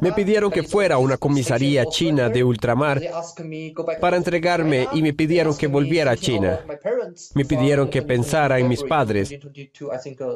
Me 0.00 0.12
pidieron 0.12 0.50
que 0.50 0.62
fuera 0.62 0.94
a 0.94 0.98
una 0.98 1.16
comisaría 1.16 1.86
china 1.86 2.28
de 2.28 2.44
ultramar 2.44 3.00
para 4.00 4.16
entregarme 4.16 4.86
y 4.92 5.02
me 5.02 5.12
pidieron 5.12 5.56
que 5.56 5.66
volviera 5.66 6.12
a 6.12 6.16
China. 6.16 6.60
Me 7.34 7.44
pidieron 7.44 7.90
que 7.90 8.02
pensara 8.02 8.60
en 8.60 8.68
mis 8.68 8.84
padres. 8.84 9.34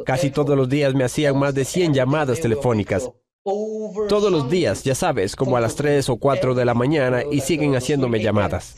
Casi 0.04 0.30
todos 0.30 0.56
los 0.56 0.68
días 0.68 0.94
me 0.94 1.04
hacían 1.04 1.38
más 1.38 1.54
de 1.54 1.64
100 1.64 1.94
llamadas 1.94 2.40
telefónicas. 2.40 3.08
Todos 3.44 4.32
los 4.32 4.48
días, 4.48 4.84
ya 4.84 4.94
sabes, 4.94 5.36
como 5.36 5.58
a 5.58 5.60
las 5.60 5.74
3 5.76 6.08
o 6.08 6.16
4 6.16 6.54
de 6.54 6.64
la 6.64 6.72
mañana 6.72 7.22
y 7.30 7.40
siguen 7.40 7.74
haciéndome 7.74 8.22
llamadas. 8.22 8.74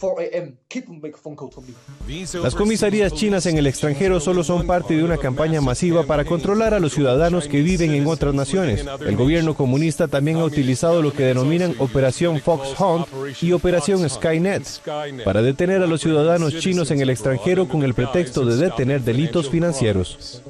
Las 2.42 2.56
comisarías 2.56 3.12
chinas 3.12 3.46
en 3.46 3.58
el 3.58 3.68
extranjero 3.68 4.18
solo 4.18 4.42
son 4.42 4.66
parte 4.66 4.96
de 4.96 5.04
una 5.04 5.18
campaña 5.18 5.60
masiva 5.60 6.02
para 6.02 6.24
controlar 6.24 6.74
a 6.74 6.80
los 6.80 6.94
ciudadanos 6.94 7.46
que 7.46 7.62
viven 7.62 7.94
en 7.94 8.08
otras 8.08 8.34
naciones. 8.34 8.84
El 9.06 9.14
gobierno 9.14 9.54
comunista 9.54 10.08
también 10.08 10.38
ha 10.38 10.44
utilizado 10.44 11.00
lo 11.00 11.12
que 11.12 11.22
denominan 11.22 11.76
Operación 11.78 12.40
Fox 12.40 12.74
Hunt 12.80 13.06
y 13.40 13.52
Operación 13.52 14.08
Skynet 14.10 14.64
para 15.24 15.42
detener 15.42 15.80
a 15.82 15.86
los 15.86 16.00
ciudadanos 16.00 16.58
chinos 16.58 16.90
en 16.90 17.00
el 17.00 17.10
extranjero 17.10 17.68
con 17.68 17.84
el 17.84 17.94
pretexto 17.94 18.44
de 18.44 18.56
detener 18.56 19.02
delitos 19.02 19.48
financieros. 19.48 20.42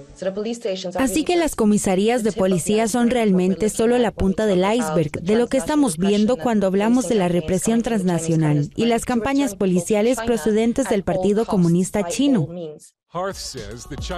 Así 0.97 1.25
que 1.25 1.37
las 1.37 1.55
comisarías 1.55 2.23
de 2.23 2.33
policía 2.33 2.89
son 2.89 3.11
realmente 3.11 3.69
solo 3.69 3.99
la 3.99 4.13
punta 4.13 4.47
del 4.47 4.65
iceberg 4.65 5.11
de 5.23 5.37
lo 5.37 5.47
que 5.49 5.59
estamos 5.59 5.99
viendo 5.99 6.37
cuando 6.37 6.67
hablamos 6.67 7.09
de 7.09 7.17
la 7.17 7.29
represión 7.29 7.83
transnacional 7.83 8.71
y 8.77 8.87
las 8.87 9.05
campañas 9.05 9.55
policiales 9.55 10.19
procedentes 10.25 10.89
del 10.89 11.03
Partido 11.03 11.47
Comunista 11.47 12.07
Chino. 12.07 12.49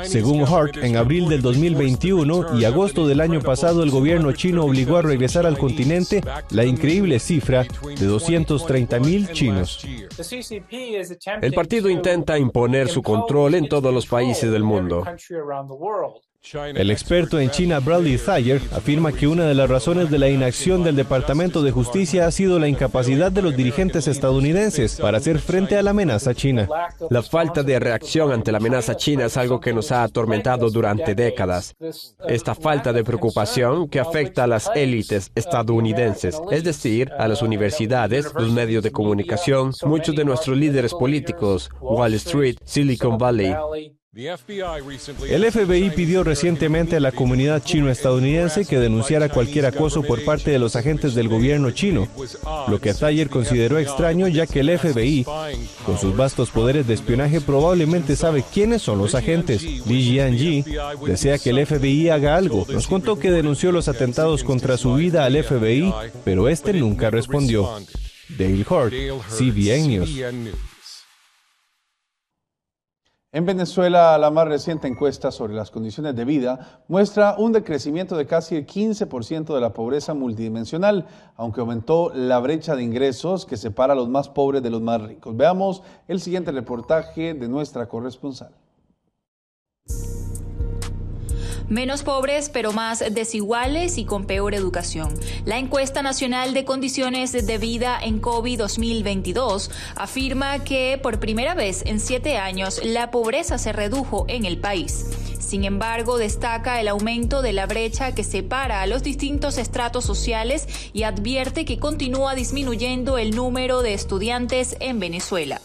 Según 0.04 0.42
Hart, 0.42 0.76
en 0.78 0.96
abril 0.96 1.28
del 1.28 1.42
2021 1.42 2.58
y 2.58 2.64
agosto 2.64 3.06
del 3.06 3.20
año 3.20 3.40
pasado, 3.40 3.82
el 3.82 3.90
gobierno 3.90 4.32
chino 4.32 4.64
obligó 4.64 4.96
a 4.96 5.02
regresar 5.02 5.46
al 5.46 5.58
continente 5.58 6.22
la 6.50 6.64
increíble 6.64 7.18
cifra 7.18 7.64
de 7.64 8.06
230 8.06 9.00
mil 9.00 9.30
chinos. 9.32 9.86
El 11.42 11.52
partido 11.52 11.88
intenta 11.88 12.38
imponer 12.38 12.88
su 12.88 13.02
control 13.02 13.54
en 13.54 13.68
todos 13.68 13.92
los 13.92 14.06
países 14.06 14.50
del 14.50 14.64
mundo. 14.64 15.04
El 16.54 16.90
experto 16.90 17.38
en 17.40 17.50
China 17.50 17.80
Bradley 17.80 18.16
Thayer 18.16 18.60
afirma 18.72 19.12
que 19.12 19.26
una 19.26 19.44
de 19.44 19.54
las 19.54 19.68
razones 19.68 20.10
de 20.10 20.18
la 20.18 20.28
inacción 20.28 20.82
del 20.82 20.96
Departamento 20.96 21.62
de 21.62 21.72
Justicia 21.72 22.26
ha 22.26 22.30
sido 22.30 22.58
la 22.58 22.68
incapacidad 22.68 23.30
de 23.30 23.42
los 23.42 23.56
dirigentes 23.56 24.08
estadounidenses 24.08 24.96
para 24.96 25.18
hacer 25.18 25.40
frente 25.40 25.76
a 25.76 25.82
la 25.82 25.90
amenaza 25.90 26.34
china. 26.34 26.68
La 27.10 27.22
falta 27.22 27.62
de 27.62 27.78
reacción 27.78 28.32
ante 28.32 28.52
la 28.52 28.58
amenaza 28.58 28.96
china 28.96 29.26
es 29.26 29.36
algo 29.36 29.60
que 29.60 29.74
nos 29.74 29.92
ha 29.92 30.02
atormentado 30.02 30.70
durante 30.70 31.14
décadas. 31.14 31.74
Esta 32.26 32.54
falta 32.54 32.92
de 32.92 33.04
preocupación 33.04 33.88
que 33.88 34.00
afecta 34.00 34.44
a 34.44 34.46
las 34.46 34.70
élites 34.74 35.30
estadounidenses, 35.34 36.40
es 36.50 36.64
decir, 36.64 37.10
a 37.18 37.28
las 37.28 37.42
universidades, 37.42 38.32
los 38.34 38.52
medios 38.52 38.82
de 38.82 38.92
comunicación, 38.92 39.72
muchos 39.84 40.16
de 40.16 40.24
nuestros 40.24 40.56
líderes 40.56 40.94
políticos, 40.94 41.70
Wall 41.80 42.14
Street, 42.14 42.56
Silicon 42.64 43.18
Valley, 43.18 43.54
el 44.18 45.52
FBI 45.52 45.90
pidió 45.90 46.24
recientemente 46.24 46.96
a 46.96 47.00
la 47.00 47.12
comunidad 47.12 47.62
chino-estadounidense 47.62 48.66
que 48.66 48.80
denunciara 48.80 49.28
cualquier 49.28 49.66
acoso 49.66 50.02
por 50.02 50.24
parte 50.24 50.50
de 50.50 50.58
los 50.58 50.74
agentes 50.74 51.14
del 51.14 51.28
gobierno 51.28 51.70
chino, 51.70 52.08
lo 52.66 52.80
que 52.80 52.94
Thayer 52.94 53.28
consideró 53.28 53.78
extraño 53.78 54.26
ya 54.26 54.48
que 54.48 54.58
el 54.60 54.76
FBI, 54.76 55.24
con 55.86 55.98
sus 55.98 56.16
vastos 56.16 56.50
poderes 56.50 56.88
de 56.88 56.94
espionaje, 56.94 57.40
probablemente 57.40 58.16
sabe 58.16 58.42
quiénes 58.42 58.82
son 58.82 58.98
los 58.98 59.14
agentes. 59.14 59.62
Li 59.62 60.02
Jianji 60.02 60.64
desea 61.06 61.38
que 61.38 61.50
el 61.50 61.64
FBI 61.64 62.08
haga 62.08 62.34
algo. 62.34 62.66
Nos 62.70 62.88
contó 62.88 63.20
que 63.20 63.30
denunció 63.30 63.70
los 63.70 63.86
atentados 63.86 64.42
contra 64.42 64.76
su 64.76 64.94
vida 64.94 65.26
al 65.26 65.40
FBI, 65.44 65.94
pero 66.24 66.48
este 66.48 66.72
nunca 66.72 67.10
respondió. 67.10 67.70
Dale 68.36 68.66
Hort, 68.68 68.92
CBN 69.38 69.86
News. 69.86 70.77
En 73.38 73.46
Venezuela, 73.46 74.18
la 74.18 74.32
más 74.32 74.48
reciente 74.48 74.88
encuesta 74.88 75.30
sobre 75.30 75.54
las 75.54 75.70
condiciones 75.70 76.16
de 76.16 76.24
vida 76.24 76.82
muestra 76.88 77.36
un 77.38 77.52
decrecimiento 77.52 78.16
de 78.16 78.26
casi 78.26 78.56
el 78.56 78.66
15% 78.66 79.54
de 79.54 79.60
la 79.60 79.72
pobreza 79.72 80.12
multidimensional, 80.12 81.06
aunque 81.36 81.60
aumentó 81.60 82.10
la 82.12 82.40
brecha 82.40 82.74
de 82.74 82.82
ingresos 82.82 83.46
que 83.46 83.56
separa 83.56 83.92
a 83.92 83.96
los 83.96 84.08
más 84.08 84.28
pobres 84.28 84.60
de 84.60 84.70
los 84.70 84.82
más 84.82 85.00
ricos. 85.02 85.36
Veamos 85.36 85.84
el 86.08 86.20
siguiente 86.20 86.50
reportaje 86.50 87.32
de 87.32 87.48
nuestra 87.48 87.88
corresponsal. 87.88 88.50
Menos 91.68 92.02
pobres 92.02 92.48
pero 92.48 92.72
más 92.72 93.02
desiguales 93.10 93.98
y 93.98 94.04
con 94.04 94.24
peor 94.24 94.54
educación. 94.54 95.14
La 95.44 95.58
encuesta 95.58 96.02
nacional 96.02 96.54
de 96.54 96.64
condiciones 96.64 97.32
de 97.32 97.58
vida 97.58 97.98
en 98.02 98.20
COVID 98.20 98.58
2022 98.58 99.70
afirma 99.96 100.64
que 100.64 100.98
por 101.02 101.20
primera 101.20 101.54
vez 101.54 101.82
en 101.86 102.00
siete 102.00 102.38
años 102.38 102.80
la 102.84 103.10
pobreza 103.10 103.58
se 103.58 103.72
redujo 103.72 104.24
en 104.28 104.44
el 104.44 104.58
país. 104.58 105.06
Sin 105.48 105.64
embargo, 105.64 106.18
destaca 106.18 106.78
el 106.78 106.88
aumento 106.88 107.40
de 107.40 107.54
la 107.54 107.64
brecha 107.64 108.14
que 108.14 108.22
separa 108.22 108.82
a 108.82 108.86
los 108.86 109.02
distintos 109.02 109.56
estratos 109.56 110.04
sociales 110.04 110.68
y 110.92 111.04
advierte 111.04 111.64
que 111.64 111.78
continúa 111.78 112.34
disminuyendo 112.34 113.16
el 113.16 113.34
número 113.34 113.80
de 113.80 113.94
estudiantes 113.94 114.76
en 114.80 115.00
Venezuela. 115.00 115.62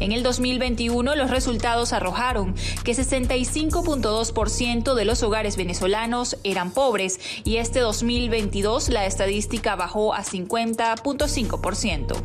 En 0.00 0.12
el 0.12 0.22
2021 0.22 1.16
los 1.16 1.30
resultados 1.30 1.92
arrojaron 1.92 2.54
que 2.84 2.92
65.2% 2.92 4.94
de 4.94 5.04
los 5.04 5.22
hogares 5.22 5.56
venezolanos 5.56 6.36
eran 6.44 6.72
pobres 6.72 7.20
y 7.44 7.56
este 7.56 7.80
2022 7.80 8.88
la 8.88 9.06
estadística 9.06 9.76
bajó 9.76 10.14
a 10.14 10.22
50.5%. 10.22 12.16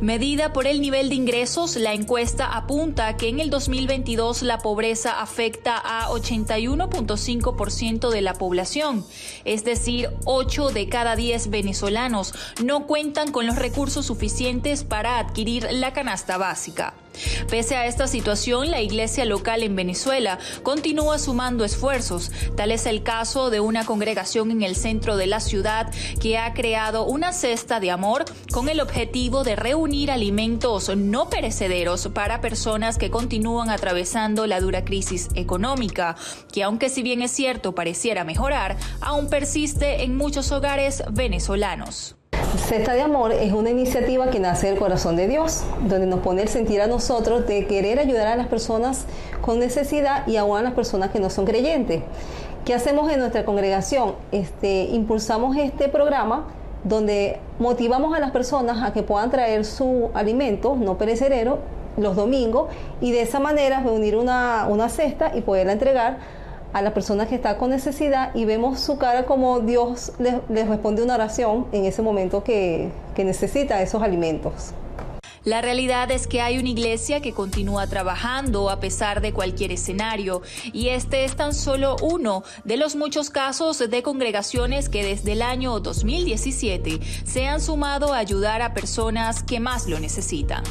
Medida 0.00 0.52
por 0.52 0.66
el 0.66 0.80
nivel 0.80 1.08
de 1.08 1.14
ingresos, 1.14 1.76
la 1.76 1.94
encuesta 1.94 2.46
apunta 2.46 3.16
que 3.16 3.28
en 3.28 3.40
el 3.40 3.50
2022 3.50 4.42
la 4.42 4.58
pobreza 4.58 5.20
afecta 5.20 5.76
a 5.76 6.08
81.5% 6.08 8.10
de 8.10 8.20
la 8.20 8.34
población, 8.34 9.04
es 9.44 9.64
decir, 9.64 10.10
8 10.24 10.70
de 10.70 10.88
cada 10.88 11.16
10 11.16 11.50
venezolanos 11.50 12.34
no 12.62 12.86
cuentan 12.86 13.32
con 13.32 13.46
los 13.46 13.56
recursos 13.56 14.06
suficientes 14.06 14.84
para 14.84 15.18
adquirir 15.18 15.66
la 15.70 15.92
canasta 15.92 16.38
básica. 16.38 16.89
Pese 17.50 17.76
a 17.76 17.86
esta 17.86 18.06
situación, 18.06 18.70
la 18.70 18.80
iglesia 18.80 19.24
local 19.24 19.62
en 19.62 19.76
Venezuela 19.76 20.38
continúa 20.62 21.18
sumando 21.18 21.64
esfuerzos. 21.64 22.30
Tal 22.56 22.70
es 22.70 22.86
el 22.86 23.02
caso 23.02 23.50
de 23.50 23.60
una 23.60 23.84
congregación 23.84 24.50
en 24.50 24.62
el 24.62 24.76
centro 24.76 25.16
de 25.16 25.26
la 25.26 25.40
ciudad 25.40 25.92
que 26.20 26.38
ha 26.38 26.54
creado 26.54 27.04
una 27.04 27.32
cesta 27.32 27.80
de 27.80 27.90
amor 27.90 28.24
con 28.52 28.68
el 28.68 28.80
objetivo 28.80 29.44
de 29.44 29.56
reunir 29.56 30.10
alimentos 30.10 30.94
no 30.96 31.28
perecederos 31.28 32.08
para 32.14 32.40
personas 32.40 32.98
que 32.98 33.10
continúan 33.10 33.70
atravesando 33.70 34.46
la 34.46 34.60
dura 34.60 34.84
crisis 34.84 35.28
económica, 35.34 36.16
que 36.52 36.62
aunque 36.62 36.88
si 36.88 37.02
bien 37.02 37.22
es 37.22 37.30
cierto 37.30 37.74
pareciera 37.74 38.24
mejorar, 38.24 38.76
aún 39.00 39.28
persiste 39.28 40.04
en 40.04 40.16
muchos 40.16 40.52
hogares 40.52 41.02
venezolanos. 41.10 42.16
Cesta 42.58 42.94
de 42.94 43.02
Amor 43.02 43.32
es 43.32 43.52
una 43.52 43.70
iniciativa 43.70 44.28
que 44.30 44.40
nace 44.40 44.66
del 44.66 44.78
corazón 44.78 45.14
de 45.14 45.28
Dios, 45.28 45.62
donde 45.82 46.06
nos 46.06 46.18
pone 46.18 46.42
el 46.42 46.48
sentir 46.48 46.80
a 46.80 46.88
nosotros 46.88 47.46
de 47.46 47.66
querer 47.66 48.00
ayudar 48.00 48.26
a 48.26 48.36
las 48.36 48.48
personas 48.48 49.04
con 49.40 49.60
necesidad 49.60 50.26
y 50.26 50.36
aún 50.36 50.58
a 50.58 50.62
las 50.62 50.72
personas 50.72 51.10
que 51.10 51.20
no 51.20 51.30
son 51.30 51.44
creyentes. 51.44 52.02
¿Qué 52.64 52.74
hacemos 52.74 53.10
en 53.12 53.20
nuestra 53.20 53.44
congregación? 53.44 54.14
Este, 54.32 54.82
impulsamos 54.82 55.56
este 55.56 55.88
programa 55.88 56.48
donde 56.82 57.38
motivamos 57.60 58.16
a 58.16 58.18
las 58.18 58.32
personas 58.32 58.82
a 58.82 58.92
que 58.92 59.04
puedan 59.04 59.30
traer 59.30 59.64
su 59.64 60.10
alimento 60.12 60.76
no 60.76 60.98
perecedero 60.98 61.58
los 61.96 62.16
domingos 62.16 62.68
y 63.00 63.12
de 63.12 63.22
esa 63.22 63.38
manera 63.38 63.80
reunir 63.80 64.16
una, 64.16 64.66
una 64.68 64.88
cesta 64.88 65.36
y 65.36 65.42
poderla 65.42 65.72
entregar 65.72 66.18
a 66.72 66.82
la 66.82 66.94
persona 66.94 67.26
que 67.26 67.34
está 67.34 67.58
con 67.58 67.70
necesidad 67.70 68.34
y 68.34 68.44
vemos 68.44 68.80
su 68.80 68.98
cara 68.98 69.26
como 69.26 69.60
Dios 69.60 70.12
les, 70.18 70.68
responde 70.68 71.02
una 71.02 71.14
oración 71.14 71.66
en 71.72 71.84
ese 71.84 72.02
momento 72.02 72.44
que, 72.44 72.90
que 73.14 73.24
necesita 73.24 73.82
esos 73.82 74.02
alimentos. 74.02 74.72
La 75.44 75.62
realidad 75.62 76.10
es 76.10 76.26
que 76.26 76.42
hay 76.42 76.58
una 76.58 76.68
iglesia 76.68 77.22
que 77.22 77.32
continúa 77.32 77.86
trabajando 77.86 78.68
a 78.68 78.78
pesar 78.78 79.22
de 79.22 79.32
cualquier 79.32 79.72
escenario 79.72 80.42
y 80.74 80.88
este 80.88 81.24
es 81.24 81.34
tan 81.34 81.54
solo 81.54 81.96
uno 82.02 82.44
de 82.64 82.76
los 82.76 82.94
muchos 82.94 83.30
casos 83.30 83.78
de 83.78 84.02
congregaciones 84.02 84.90
que 84.90 85.02
desde 85.02 85.32
el 85.32 85.40
año 85.40 85.80
2017 85.80 87.00
se 87.24 87.46
han 87.46 87.62
sumado 87.62 88.12
a 88.12 88.18
ayudar 88.18 88.60
a 88.60 88.74
personas 88.74 89.42
que 89.42 89.60
más 89.60 89.86
lo 89.86 89.98
necesitan. 89.98 90.62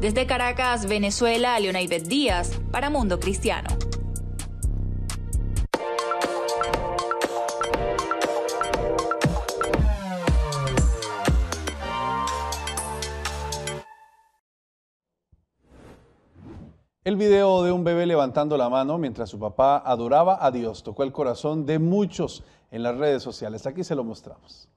Desde 0.00 0.26
Caracas, 0.26 0.86
Venezuela, 0.86 1.58
Leona 1.58 1.82
Ivette 1.82 2.06
Díaz 2.06 2.52
para 2.70 2.90
Mundo 2.90 3.18
Cristiano. 3.18 3.70
El 17.04 17.16
video 17.16 17.64
de 17.64 17.72
un 17.72 17.82
bebé 17.82 18.06
levantando 18.06 18.56
la 18.56 18.68
mano 18.68 18.96
mientras 18.96 19.28
su 19.28 19.36
papá 19.36 19.76
adoraba 19.78 20.38
a 20.40 20.52
Dios 20.52 20.84
tocó 20.84 21.02
el 21.02 21.10
corazón 21.10 21.66
de 21.66 21.80
muchos 21.80 22.44
en 22.70 22.84
las 22.84 22.96
redes 22.96 23.24
sociales. 23.24 23.66
Aquí 23.66 23.82
se 23.82 23.96
lo 23.96 24.04
mostramos. 24.04 24.68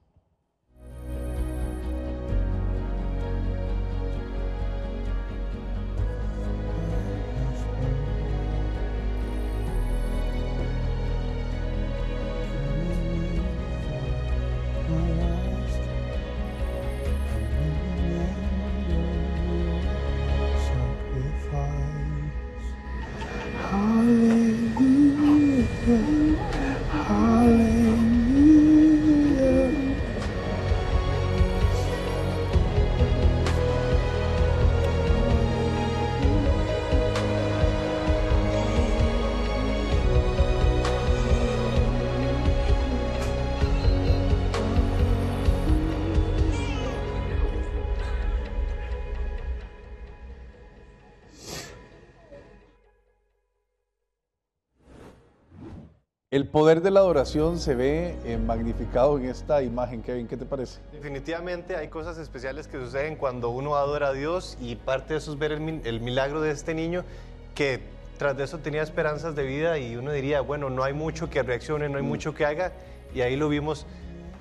El 56.36 56.44
poder 56.44 56.82
de 56.82 56.90
la 56.90 57.00
adoración 57.00 57.58
se 57.58 57.74
ve 57.74 58.14
eh, 58.26 58.36
magnificado 58.36 59.16
en 59.16 59.24
esta 59.24 59.62
imagen, 59.62 60.02
Kevin, 60.02 60.28
¿qué 60.28 60.36
te 60.36 60.44
parece? 60.44 60.80
Definitivamente 60.92 61.76
hay 61.76 61.88
cosas 61.88 62.18
especiales 62.18 62.68
que 62.68 62.78
suceden 62.78 63.16
cuando 63.16 63.48
uno 63.48 63.74
adora 63.76 64.08
a 64.08 64.12
Dios 64.12 64.58
y 64.60 64.76
parte 64.76 65.14
de 65.14 65.18
eso 65.20 65.32
es 65.32 65.38
ver 65.38 65.52
el, 65.52 65.60
mi- 65.60 65.80
el 65.84 66.02
milagro 66.02 66.42
de 66.42 66.50
este 66.50 66.74
niño 66.74 67.04
que 67.54 67.80
tras 68.18 68.36
de 68.36 68.44
eso 68.44 68.58
tenía 68.58 68.82
esperanzas 68.82 69.34
de 69.34 69.44
vida 69.44 69.78
y 69.78 69.96
uno 69.96 70.12
diría, 70.12 70.42
bueno, 70.42 70.68
no 70.68 70.84
hay 70.84 70.92
mucho 70.92 71.30
que 71.30 71.42
reaccione, 71.42 71.88
no 71.88 71.96
hay 71.96 72.04
mucho 72.04 72.34
que 72.34 72.44
haga 72.44 72.72
y 73.14 73.22
ahí 73.22 73.34
lo 73.36 73.48
vimos, 73.48 73.86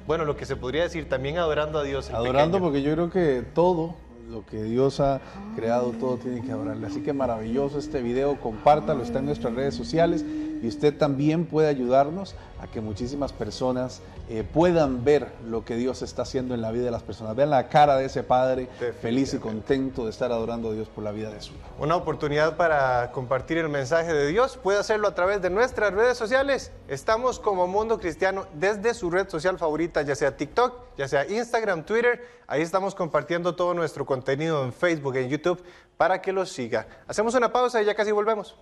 bueno, 0.06 0.26
lo 0.26 0.36
que 0.36 0.46
se 0.46 0.58
podría 0.58 0.84
decir 0.84 1.08
también 1.08 1.38
adorando 1.38 1.80
a 1.80 1.84
Dios. 1.84 2.10
Adorando 2.10 2.58
pequeño. 2.58 2.62
porque 2.62 2.82
yo 2.82 2.92
creo 2.92 3.10
que 3.10 3.42
todo 3.54 3.96
lo 4.30 4.46
que 4.46 4.62
Dios 4.64 5.00
ha 5.00 5.22
creado, 5.56 5.92
todo 5.92 6.18
tiene 6.18 6.42
que 6.42 6.52
adorarle. 6.52 6.88
Así 6.88 7.00
que 7.02 7.14
maravilloso 7.14 7.80
este 7.80 8.02
video, 8.02 8.38
compártalo, 8.42 9.02
está 9.02 9.20
en 9.20 9.28
nuestras 9.28 9.54
redes 9.54 9.76
sociales 9.76 10.26
y 10.62 10.68
usted 10.68 10.98
también 10.98 11.46
puede 11.46 11.68
ayudarnos 11.68 12.36
a 12.60 12.68
que 12.68 12.82
muchísimas 12.82 13.34
personas 13.34 14.02
eh, 14.28 14.44
puedan 14.44 15.04
ver 15.04 15.32
lo 15.46 15.64
que 15.64 15.76
Dios 15.76 16.02
está 16.02 16.24
haciendo 16.24 16.56
en 16.56 16.62
la 16.62 16.72
vida 16.72 16.86
de 16.86 16.92
las 16.92 17.04
personas. 17.04 17.36
Vean 17.36 17.52
la 17.52 17.68
cara 17.70 17.98
de 17.98 18.06
ese 18.06 18.24
padre 18.24 18.68
feliz 19.02 19.34
y 19.34 19.38
contento 19.38 20.06
de 20.06 20.10
estar 20.10 20.32
adorando 20.32 20.70
a 20.70 20.74
Dios 20.74 20.88
por 20.88 21.04
la 21.04 21.12
vida 21.12 21.30
de 21.30 21.42
su 21.42 21.54
hijo. 21.54 21.68
Una 21.80 21.96
oportunidad 21.96 22.58
para 22.58 23.12
compartir 23.12 23.60
el 23.60 23.70
mensaje 23.70 24.14
de 24.14 24.28
Dios. 24.28 24.58
Puede 24.58 24.80
hacerlo 24.80 25.08
a 25.08 25.14
través 25.16 25.42
de 25.42 25.50
nuestras 25.50 25.94
redes 25.94 26.18
sociales. 26.18 26.72
Estamos 26.88 27.40
como 27.40 27.68
Mundo 27.68 28.00
Cristiano 28.00 28.48
desde 28.54 28.94
su 28.94 29.12
red 29.12 29.30
social 29.30 29.60
favorita, 29.60 30.02
ya 30.02 30.16
sea 30.16 30.36
TikTok, 30.36 30.74
ya 30.98 31.08
sea 31.08 31.28
Instagram, 31.28 31.86
Twitter. 31.86 32.28
Ahí 32.48 32.62
estamos 32.62 32.96
compartiendo 32.96 33.56
todo 33.56 33.74
nuestro 33.74 34.06
contenido 34.06 34.64
en 34.64 34.74
Facebook, 34.74 35.16
en 35.18 35.30
YouTube, 35.30 35.64
para 35.98 36.22
que 36.22 36.32
lo 36.32 36.46
siga. 36.46 36.88
Hacemos 37.08 37.36
una 37.36 37.52
pausa 37.52 37.82
y 37.82 37.86
ya 37.86 37.94
casi 37.94 38.12
volvemos. 38.12 38.56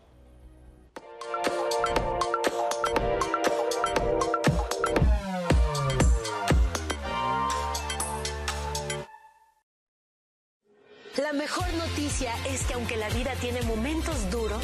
La 11.17 11.32
mejor 11.32 11.71
noticia 11.76 12.34
es 12.47 12.63
que 12.65 12.73
aunque 12.73 12.97
la 12.97 13.08
vida 13.10 13.34
tiene 13.39 13.62
momentos 13.62 14.32
duros, 14.32 14.63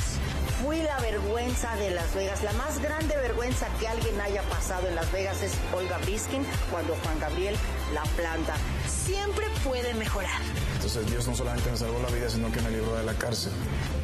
Fui 0.64 0.82
la 0.82 1.00
vergüenza 1.00 1.76
de 1.78 1.92
Las 1.92 2.14
Vegas. 2.16 2.44
La 2.44 2.52
más 2.54 2.82
grande 2.82 3.16
vergüenza 3.16 3.68
que 3.80 3.88
alguien 3.88 4.20
haya 4.20 4.42
pasado 4.44 4.88
en 4.88 4.96
Las 4.96 5.10
Vegas 5.12 5.42
es 5.42 5.54
Olga 5.74 5.98
Briskin 6.00 6.46
cuando 6.70 6.96
Juan 7.04 7.20
Gabriel 7.20 7.56
la 7.94 8.04
planta. 8.16 8.56
siempre 8.88 9.46
puede 9.64 9.94
mejorar. 9.96 10.42
Entonces 10.76 11.10
Dios 11.10 11.28
no 11.28 11.36
solamente 11.36 11.70
me 11.72 11.78
salvó 11.78 12.00
la 12.00 12.10
vida, 12.10 12.30
sino 12.30 12.52
que 12.52 12.62
me 12.62 12.70
libró 12.72 12.96
de 12.96 13.04
la 13.04 13.14
cárcel. 13.14 13.52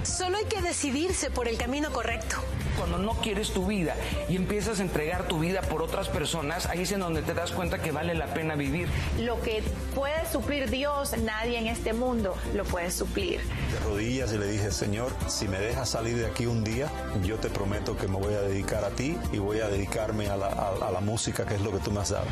Solo 0.03 0.37
hay 0.37 0.45
que 0.45 0.61
decidirse 0.61 1.29
por 1.29 1.47
el 1.47 1.57
camino 1.57 1.91
correcto. 1.91 2.37
Cuando 2.77 2.97
no 2.97 3.13
quieres 3.21 3.51
tu 3.51 3.65
vida 3.65 3.95
y 4.27 4.35
empiezas 4.35 4.79
a 4.79 4.81
entregar 4.81 5.27
tu 5.27 5.39
vida 5.39 5.61
por 5.61 5.81
otras 5.81 6.09
personas, 6.09 6.65
ahí 6.65 6.81
es 6.81 6.91
en 6.91 6.99
donde 6.99 7.21
te 7.21 7.33
das 7.33 7.51
cuenta 7.51 7.81
que 7.81 7.91
vale 7.91 8.13
la 8.15 8.33
pena 8.33 8.55
vivir. 8.55 8.89
Lo 9.19 9.41
que 9.41 9.63
puede 9.93 10.29
suplir 10.29 10.69
Dios, 10.69 11.17
nadie 11.19 11.57
en 11.57 11.67
este 11.67 11.93
mundo 11.93 12.35
lo 12.53 12.65
puede 12.65 12.91
suplir. 12.91 13.39
De 13.39 13.79
rodillas 13.85 14.33
y 14.33 14.37
le 14.37 14.47
dije, 14.47 14.71
Señor, 14.71 15.11
si 15.27 15.47
me 15.47 15.59
dejas 15.59 15.89
salir 15.89 16.17
de 16.17 16.25
aquí 16.25 16.44
un 16.47 16.63
día, 16.63 16.89
yo 17.23 17.37
te 17.37 17.49
prometo 17.49 17.95
que 17.97 18.07
me 18.07 18.17
voy 18.17 18.33
a 18.33 18.41
dedicar 18.41 18.83
a 18.83 18.89
ti 18.89 19.17
y 19.31 19.37
voy 19.39 19.59
a 19.59 19.67
dedicarme 19.67 20.27
a 20.29 20.37
la, 20.37 20.47
a- 20.47 20.87
a 20.87 20.91
la 20.91 20.99
música, 21.01 21.45
que 21.45 21.55
es 21.55 21.61
lo 21.61 21.71
que 21.71 21.79
tú 21.79 21.91
me 21.91 22.01
has 22.01 22.09
dado. 22.09 22.25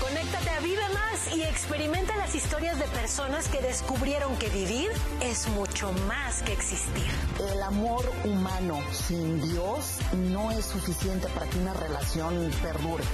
Conéctate 0.00 0.50
a 0.50 0.60
Vive 0.60 0.82
Más 0.94 1.34
y 1.36 1.42
experimenta 1.42 2.16
las 2.16 2.34
historias 2.34 2.78
de 2.78 2.86
personas 2.86 3.48
que 3.48 3.60
descubrieron 3.60 4.36
que 4.36 4.48
vivir 4.48 4.90
es 5.20 5.48
mucho 5.48 5.92
más 6.08 6.42
que 6.42 6.52
existir. 6.52 7.06
El 7.52 7.62
amor 7.62 8.10
humano 8.24 8.80
sin 8.92 9.40
Dios 9.52 9.96
no 10.30 10.50
es 10.50 10.64
suficiente 10.66 11.28
para 11.28 11.46
que 11.46 11.58
una 11.58 11.74
relación 11.74 12.50
perdure. 12.62 13.04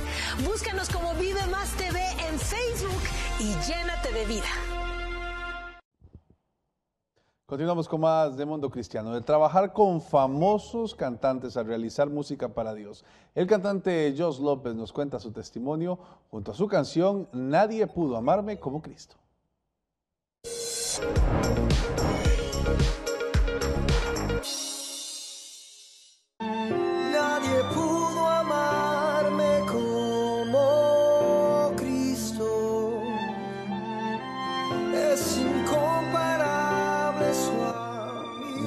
Búscanos 0.44 0.88
como 0.90 1.14
Vive 1.14 1.44
Más 1.46 1.70
TV 1.70 2.00
en 2.28 2.38
Facebook 2.38 3.02
y 3.40 3.54
llénate 3.66 4.12
de 4.12 4.24
vida. 4.26 4.46
Continuamos 7.48 7.86
con 7.86 8.00
más 8.00 8.36
de 8.36 8.44
Mundo 8.44 8.68
Cristiano, 8.68 9.14
de 9.14 9.20
trabajar 9.20 9.72
con 9.72 10.02
famosos 10.02 10.96
cantantes 10.96 11.56
a 11.56 11.62
realizar 11.62 12.10
música 12.10 12.48
para 12.48 12.74
Dios. 12.74 13.04
El 13.36 13.46
cantante 13.46 14.12
Jos 14.18 14.40
López 14.40 14.74
nos 14.74 14.92
cuenta 14.92 15.20
su 15.20 15.30
testimonio 15.30 15.96
junto 16.28 16.50
a 16.50 16.54
su 16.56 16.66
canción 16.66 17.28
Nadie 17.32 17.86
pudo 17.86 18.16
amarme 18.16 18.58
como 18.58 18.82
Cristo. 18.82 19.14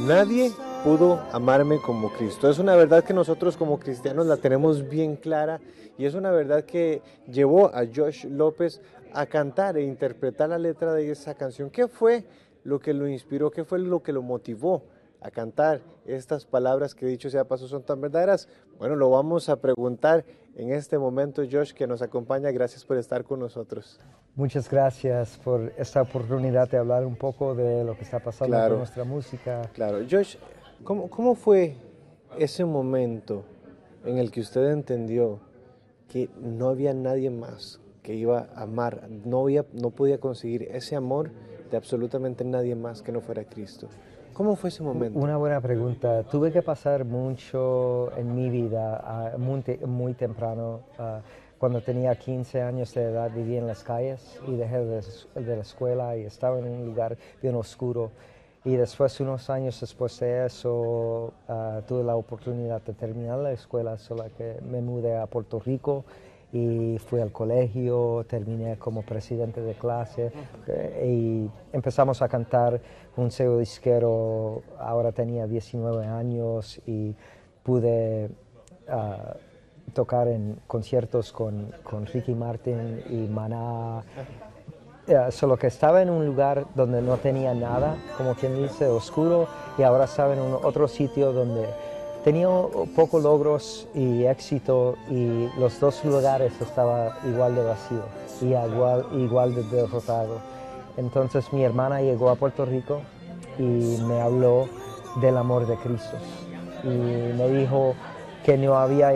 Nadie 0.09 0.51
pudo 0.83 1.19
amarme 1.31 1.79
como 1.79 2.11
Cristo. 2.11 2.49
Es 2.49 2.57
una 2.57 2.75
verdad 2.75 3.03
que 3.03 3.13
nosotros 3.13 3.55
como 3.55 3.77
cristianos 3.77 4.25
la 4.25 4.37
tenemos 4.37 4.89
bien 4.89 5.15
clara 5.15 5.59
y 5.99 6.05
es 6.05 6.15
una 6.15 6.31
verdad 6.31 6.63
que 6.63 7.03
llevó 7.31 7.67
a 7.67 7.83
Josh 7.85 8.25
López 8.25 8.81
a 9.13 9.27
cantar 9.27 9.77
e 9.77 9.83
interpretar 9.83 10.49
la 10.49 10.57
letra 10.57 10.95
de 10.95 11.11
esa 11.11 11.35
canción. 11.35 11.69
¿Qué 11.69 11.87
fue 11.87 12.25
lo 12.63 12.79
que 12.79 12.91
lo 12.95 13.07
inspiró? 13.07 13.51
¿Qué 13.51 13.63
fue 13.63 13.77
lo 13.77 14.01
que 14.01 14.11
lo 14.11 14.23
motivó 14.23 14.81
a 15.21 15.31
cantar 15.31 15.81
estas 16.05 16.45
palabras 16.45 16.95
que 16.95 17.05
dicho 17.05 17.29
sea 17.29 17.45
paso 17.45 17.67
son 17.67 17.83
tan 17.83 17.99
verdaderas? 18.01 18.47
Bueno, 18.77 18.95
lo 18.95 19.09
vamos 19.09 19.49
a 19.49 19.57
preguntar 19.59 20.25
en 20.55 20.71
este 20.71 20.97
momento, 20.97 21.43
Josh, 21.49 21.73
que 21.73 21.87
nos 21.87 22.01
acompaña. 22.01 22.51
Gracias 22.51 22.85
por 22.85 22.97
estar 22.97 23.23
con 23.23 23.39
nosotros. 23.39 23.99
Muchas 24.35 24.69
gracias 24.69 25.37
por 25.43 25.73
esta 25.77 26.01
oportunidad 26.01 26.69
de 26.69 26.77
hablar 26.77 27.05
un 27.05 27.15
poco 27.15 27.55
de 27.55 27.83
lo 27.83 27.95
que 27.95 28.03
está 28.03 28.19
pasando 28.19 28.55
Claro. 28.55 28.69
con 28.71 28.77
nuestra 28.79 29.03
música. 29.03 29.69
Claro, 29.73 29.99
Josh, 30.09 30.37
¿cómo, 30.83 31.09
¿cómo 31.09 31.35
fue 31.35 31.75
ese 32.37 32.63
momento 32.63 33.43
en 34.05 34.17
el 34.17 34.31
que 34.31 34.39
usted 34.41 34.69
entendió 34.71 35.39
que 36.07 36.29
no 36.39 36.69
había 36.69 36.93
nadie 36.93 37.29
más 37.29 37.79
que 38.01 38.15
iba 38.15 38.47
a 38.55 38.63
amar, 38.63 39.09
no, 39.09 39.41
había, 39.41 39.65
no 39.73 39.89
podía 39.91 40.19
conseguir 40.19 40.63
ese 40.71 40.95
amor 40.95 41.31
de 41.69 41.77
absolutamente 41.77 42.43
nadie 42.45 42.75
más 42.75 43.01
que 43.01 43.11
no 43.11 43.19
fuera 43.21 43.43
Cristo? 43.43 43.89
¿Cómo 44.39 44.55
fue 44.55 44.69
ese 44.69 44.83
momento? 44.83 45.19
Una 45.19 45.35
buena 45.35 45.59
pregunta. 45.59 46.23
Tuve 46.23 46.53
que 46.53 46.61
pasar 46.61 47.03
mucho 47.03 48.09
en 48.15 48.33
mi 48.33 48.49
vida, 48.49 49.01
ah, 49.03 49.31
muy, 49.37 49.59
te- 49.59 49.85
muy 49.85 50.13
temprano. 50.13 50.79
ah, 50.97 51.19
cuando 51.57 51.81
tenía 51.81 52.15
15 52.15 52.61
años 52.61 52.93
de 52.93 53.03
edad 53.03 53.29
vivía 53.35 53.59
en 53.59 53.67
las 53.67 53.83
calles 53.83 54.39
y 54.47 54.55
dejé 54.55 54.77
de, 54.79 55.01
de 55.41 55.55
la 55.57 55.61
escuela 55.61 56.15
y 56.15 56.21
estaba 56.23 56.57
en 56.57 56.69
un 56.69 56.85
lugar 56.85 57.17
bien 57.41 57.53
oscuro. 57.55 58.11
Y 58.63 58.77
después, 58.77 59.19
unos 59.19 59.49
años 59.49 59.77
después 59.81 60.17
de 60.21 60.45
eso, 60.45 61.33
ah, 61.49 61.81
tuve 61.85 62.05
la 62.05 62.15
oportunidad 62.15 62.81
de 62.81 62.93
terminar 62.93 63.39
la 63.39 63.51
escuela, 63.51 63.97
solo 63.97 64.23
que 64.37 64.57
me 64.71 64.79
mudé 64.79 65.17
a 65.17 65.27
Puerto 65.27 65.59
Rico 65.59 66.05
y 66.51 66.97
fui 66.97 67.21
al 67.21 67.31
colegio, 67.31 68.25
terminé 68.27 68.77
como 68.77 69.03
presidente 69.03 69.61
de 69.61 69.75
clase 69.75 70.31
eh, 70.67 71.05
y 71.07 71.49
empezamos 71.71 72.21
a 72.21 72.27
cantar 72.27 72.81
un 73.17 73.29
sello 73.29 73.59
disquero, 73.59 74.63
ahora 74.79 75.11
tenía 75.11 75.45
19 75.45 76.07
años 76.07 76.81
y 76.87 77.15
pude 77.63 78.29
ah, 78.87 79.35
tocar 79.93 80.27
en 80.27 80.59
conciertos 80.65 81.31
con, 81.31 81.71
con 81.83 82.05
Ricky 82.05 82.33
Martin 82.33 83.03
y 83.09 83.27
Maná. 83.27 84.03
Eh, 85.07 85.31
solo 85.31 85.57
que 85.57 85.67
estaba 85.67 86.01
en 86.03 86.09
un 86.09 86.25
lugar 86.25 86.67
donde 86.75 87.01
no 87.01 87.17
tenía 87.17 87.53
nada, 87.55 87.97
como 88.15 88.35
quien 88.35 88.55
dice, 88.55 88.85
oscuro, 88.85 89.47
y 89.77 89.81
ahora 89.81 90.05
estaba 90.05 90.33
en 90.33 90.39
otro 90.39 90.87
sitio 90.87 91.33
donde 91.33 91.67
tenía 92.29 92.47
pocos 92.95 93.23
logros 93.23 93.87
y 93.95 94.25
éxito, 94.25 94.95
y 95.09 95.49
los 95.59 95.79
dos 95.79 96.05
lugares 96.05 96.53
estaba 96.61 97.17
igual 97.27 97.55
de 97.55 97.63
vacío 97.63 98.03
y 98.39 98.53
igual, 98.53 99.05
igual 99.13 99.55
de 99.55 99.63
derrotado. 99.63 100.37
Entonces 100.95 101.51
mi 101.51 101.63
hermana 101.63 102.03
llegó 102.03 102.29
a 102.29 102.35
Puerto 102.35 102.65
Rico 102.65 103.01
y 103.57 103.97
me 104.07 104.21
habló 104.21 104.67
del 105.19 105.37
amor 105.37 105.65
de 105.65 105.75
Cristo 105.77 106.17
y 106.83 106.87
me 107.35 107.49
dijo 107.49 107.95
que 108.45 108.59
no 108.59 108.75
había, 108.75 109.09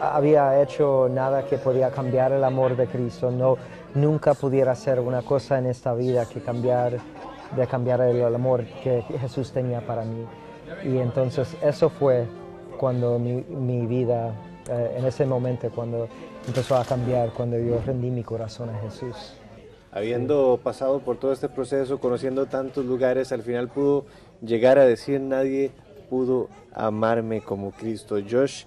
a- 0.00 0.16
había 0.16 0.62
hecho 0.62 1.08
nada 1.10 1.44
que 1.44 1.58
podía 1.58 1.90
cambiar 1.90 2.32
el 2.32 2.42
amor 2.42 2.74
de 2.74 2.86
Cristo, 2.86 3.30
no, 3.30 3.58
nunca 3.94 4.32
pudiera 4.32 4.72
hacer 4.72 4.98
una 4.98 5.20
cosa 5.20 5.58
en 5.58 5.66
esta 5.66 5.92
vida 5.92 6.24
que 6.24 6.40
cambiar, 6.40 6.96
de 7.54 7.66
cambiar 7.66 8.00
el 8.00 8.34
amor 8.34 8.64
que 8.82 9.02
Jesús 9.20 9.52
tenía 9.52 9.86
para 9.86 10.04
mí. 10.04 10.24
Y 10.82 10.98
entonces 10.98 11.56
eso 11.62 11.88
fue 11.88 12.26
cuando 12.78 13.18
mi, 13.18 13.42
mi 13.42 13.86
vida, 13.86 14.34
eh, 14.70 14.96
en 14.98 15.04
ese 15.04 15.26
momento, 15.26 15.70
cuando 15.70 16.08
empezó 16.46 16.76
a 16.76 16.84
cambiar, 16.84 17.30
cuando 17.30 17.58
yo 17.58 17.80
rendí 17.84 18.10
mi 18.10 18.22
corazón 18.22 18.70
a 18.70 18.78
Jesús. 18.80 19.34
Habiendo 19.92 20.58
pasado 20.62 21.00
por 21.00 21.18
todo 21.18 21.32
este 21.32 21.48
proceso, 21.48 21.98
conociendo 22.00 22.46
tantos 22.46 22.84
lugares, 22.84 23.30
al 23.30 23.42
final 23.42 23.68
pudo 23.68 24.06
llegar 24.42 24.78
a 24.78 24.84
decir 24.84 25.20
nadie 25.20 25.70
pudo 26.10 26.48
amarme 26.72 27.40
como 27.40 27.70
Cristo. 27.70 28.16
Josh, 28.28 28.64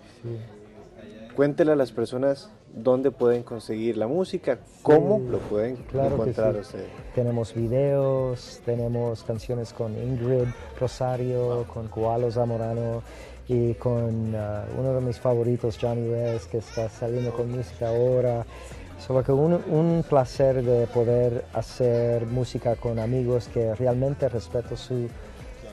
cuéntele 1.35 1.73
a 1.73 1.75
las 1.75 1.91
personas 1.91 2.49
dónde 2.73 3.11
pueden 3.11 3.43
conseguir 3.43 3.97
la 3.97 4.07
música, 4.07 4.59
cómo 4.83 5.19
lo 5.19 5.39
pueden 5.39 5.75
Claro 5.91 6.15
encontrar 6.15 6.53
sí. 6.55 6.59
ustedes. 6.61 6.87
Tenemos 7.15 7.53
videos, 7.53 8.61
tenemos 8.65 9.23
canciones 9.23 9.73
con 9.73 9.97
Ingrid 9.97 10.47
Rosario, 10.79 11.65
con 11.73 11.87
Koalo 11.87 12.31
Zamorano 12.31 13.01
y 13.47 13.73
con 13.75 14.35
ah, 14.35 14.65
uno 14.77 14.93
de 14.93 15.01
mis 15.01 15.19
favoritos, 15.19 15.77
Johnny 15.81 16.07
Reyes, 16.09 16.45
que 16.45 16.57
está 16.59 16.89
saliendo 16.89 17.31
con 17.33 17.49
música 17.51 17.89
ahora. 17.89 18.45
Solo 18.99 19.23
que 19.23 19.31
un, 19.31 19.53
un 19.53 20.03
placer 20.07 20.63
de 20.63 20.87
poder 20.87 21.45
hacer 21.53 22.25
música 22.25 22.75
con 22.75 22.97
amigos 22.99 23.47
que 23.47 23.73
realmente 23.75 24.27
respeto 24.27 24.75
su- 24.75 25.07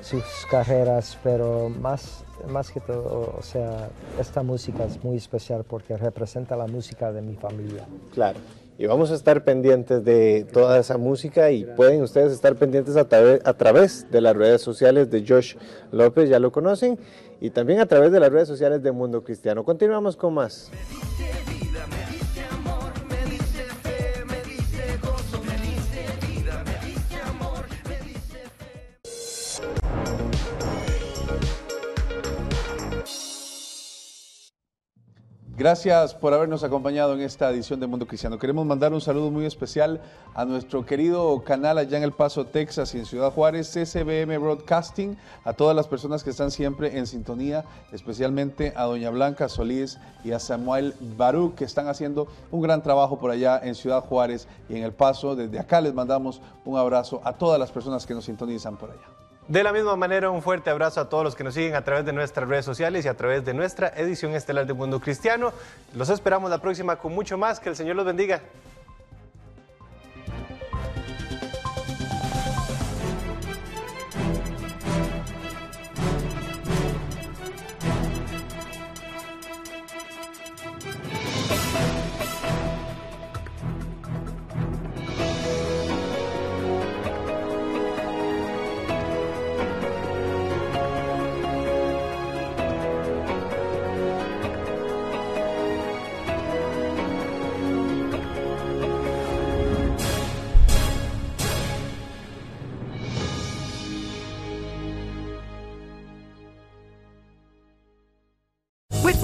sus 0.03 0.23
carreras, 0.51 1.19
pero 1.23 1.71
más, 1.71 2.24
más 2.49 2.71
que 2.71 2.81
todo, 2.81 3.35
o 3.39 3.43
sea, 3.43 3.89
esta 4.21 4.43
música 4.43 4.85
es 4.85 5.03
muy 5.05 5.17
especial 5.17 5.65
porque 5.65 5.97
representa 5.97 6.57
la 6.57 6.67
música 6.67 7.13
de 7.13 7.23
mi 7.23 7.35
familia. 7.37 7.87
Claro. 8.13 8.39
Y 8.77 8.87
vamos 8.87 9.13
a 9.13 9.15
estar 9.15 9.45
pendientes 9.45 10.05
de 10.05 10.45
toda 10.53 10.79
esa 10.81 10.99
música 10.99 11.51
y 11.53 11.65
pueden 11.65 12.03
ustedes 12.03 12.33
estar 12.33 12.57
pendientes 12.57 12.97
a, 12.97 13.09
través- 13.09 13.41
a 13.45 13.53
través 13.55 14.11
de 14.11 14.21
las 14.21 14.35
redes 14.37 14.63
sociales 14.63 15.11
de 15.11 15.25
Josh 15.27 15.55
López, 15.93 16.29
ya 16.29 16.41
lo 16.41 16.51
conocen, 16.51 16.99
y 17.41 17.51
también 17.51 17.79
a 17.79 17.87
través 17.87 18.11
de 18.11 18.19
las 18.19 18.33
redes 18.33 18.49
sociales 18.49 18.83
de 18.83 18.91
Mundo 18.91 19.23
Cristiano. 19.23 19.65
Continuamos 19.65 20.17
con 20.17 20.35
más. 20.35 20.71
Gracias 35.57 36.17
por 36.17 36.35
habernos 36.35 36.65
acompañado 36.65 37.15
en 37.15 37.21
esta 37.21 37.49
edición 37.49 37.79
de 37.79 37.87
Mundo 37.87 38.09
Cristiano. 38.09 38.41
Queremos 38.41 38.67
mandar 38.67 38.93
un 38.93 39.01
saludo 39.01 39.31
muy 39.31 39.47
especial 39.47 40.01
a 40.35 40.45
nuestro 40.45 40.85
querido 40.85 41.45
canal 41.45 41.79
allá 41.79 41.97
en 41.97 42.03
El 42.03 42.11
Paso, 42.11 42.45
Texas 42.45 42.93
y 42.93 42.99
en 42.99 43.07
Ciudad 43.07 43.31
Juárez, 43.31 43.69
SBM 43.69 44.37
Broadcasting, 44.37 45.17
a 45.45 45.53
todas 45.53 45.77
las 45.77 45.87
personas 45.87 46.25
que 46.25 46.31
están 46.31 46.51
siempre 46.51 46.99
en 46.99 47.07
sintonía, 47.07 47.65
especialmente 47.93 48.73
a 48.75 48.83
doña 48.83 49.11
Blanca 49.11 49.49
Solís 49.49 50.01
y 50.25 50.33
a 50.33 50.41
Samuel 50.41 50.93
Baruch, 51.17 51.55
que 51.55 51.65
están 51.65 51.87
haciendo 51.87 52.27
un 52.51 52.61
gran 52.61 52.83
trabajo 52.83 53.21
por 53.21 53.31
allá 53.31 53.61
en 53.63 53.77
Ciudad 53.77 54.01
Juárez 54.01 54.49
y 54.69 54.75
en 54.75 54.83
El 54.83 54.93
Paso. 54.93 55.37
Desde 55.37 55.61
acá 55.61 55.81
les 55.81 55.95
mandamos 55.95 56.43
un 56.65 56.77
abrazo 56.79 57.21
a 57.23 57.33
todas 57.33 57.61
las 57.61 57.71
personas 57.71 58.07
que 58.07 58.15
nos 58.15 58.25
sintonizan 58.25 58.77
por 58.77 58.91
allá. 58.91 59.24
De 59.47 59.63
la 59.63 59.75
misma 59.75 59.95
manera, 59.95 60.31
un 60.31 60.41
fuerte 60.41 60.71
abrazo 60.71 61.03
a 61.03 61.11
todos 61.11 61.23
los 61.23 61.35
que 61.35 61.45
nos 61.45 61.53
siguen 61.53 61.75
a 61.75 61.85
través 61.85 62.07
de 62.07 62.15
nuestras 62.15 62.49
redes 62.49 62.65
sociales 62.65 63.05
y 63.05 63.09
a 63.09 63.15
través 63.15 63.45
de 63.45 63.53
nuestra 63.53 63.89
edición 63.89 64.35
estelar 64.35 64.67
de 64.67 64.73
Mundo 64.73 65.01
Cristiano. 65.01 65.53
Los 65.95 66.09
esperamos 66.09 66.49
la 66.49 66.63
próxima 66.63 66.97
con 66.97 67.15
mucho 67.15 67.37
más. 67.37 67.61
Que 67.61 67.69
el 67.69 67.77
Señor 67.77 67.97
los 67.97 68.07
bendiga. 68.07 68.41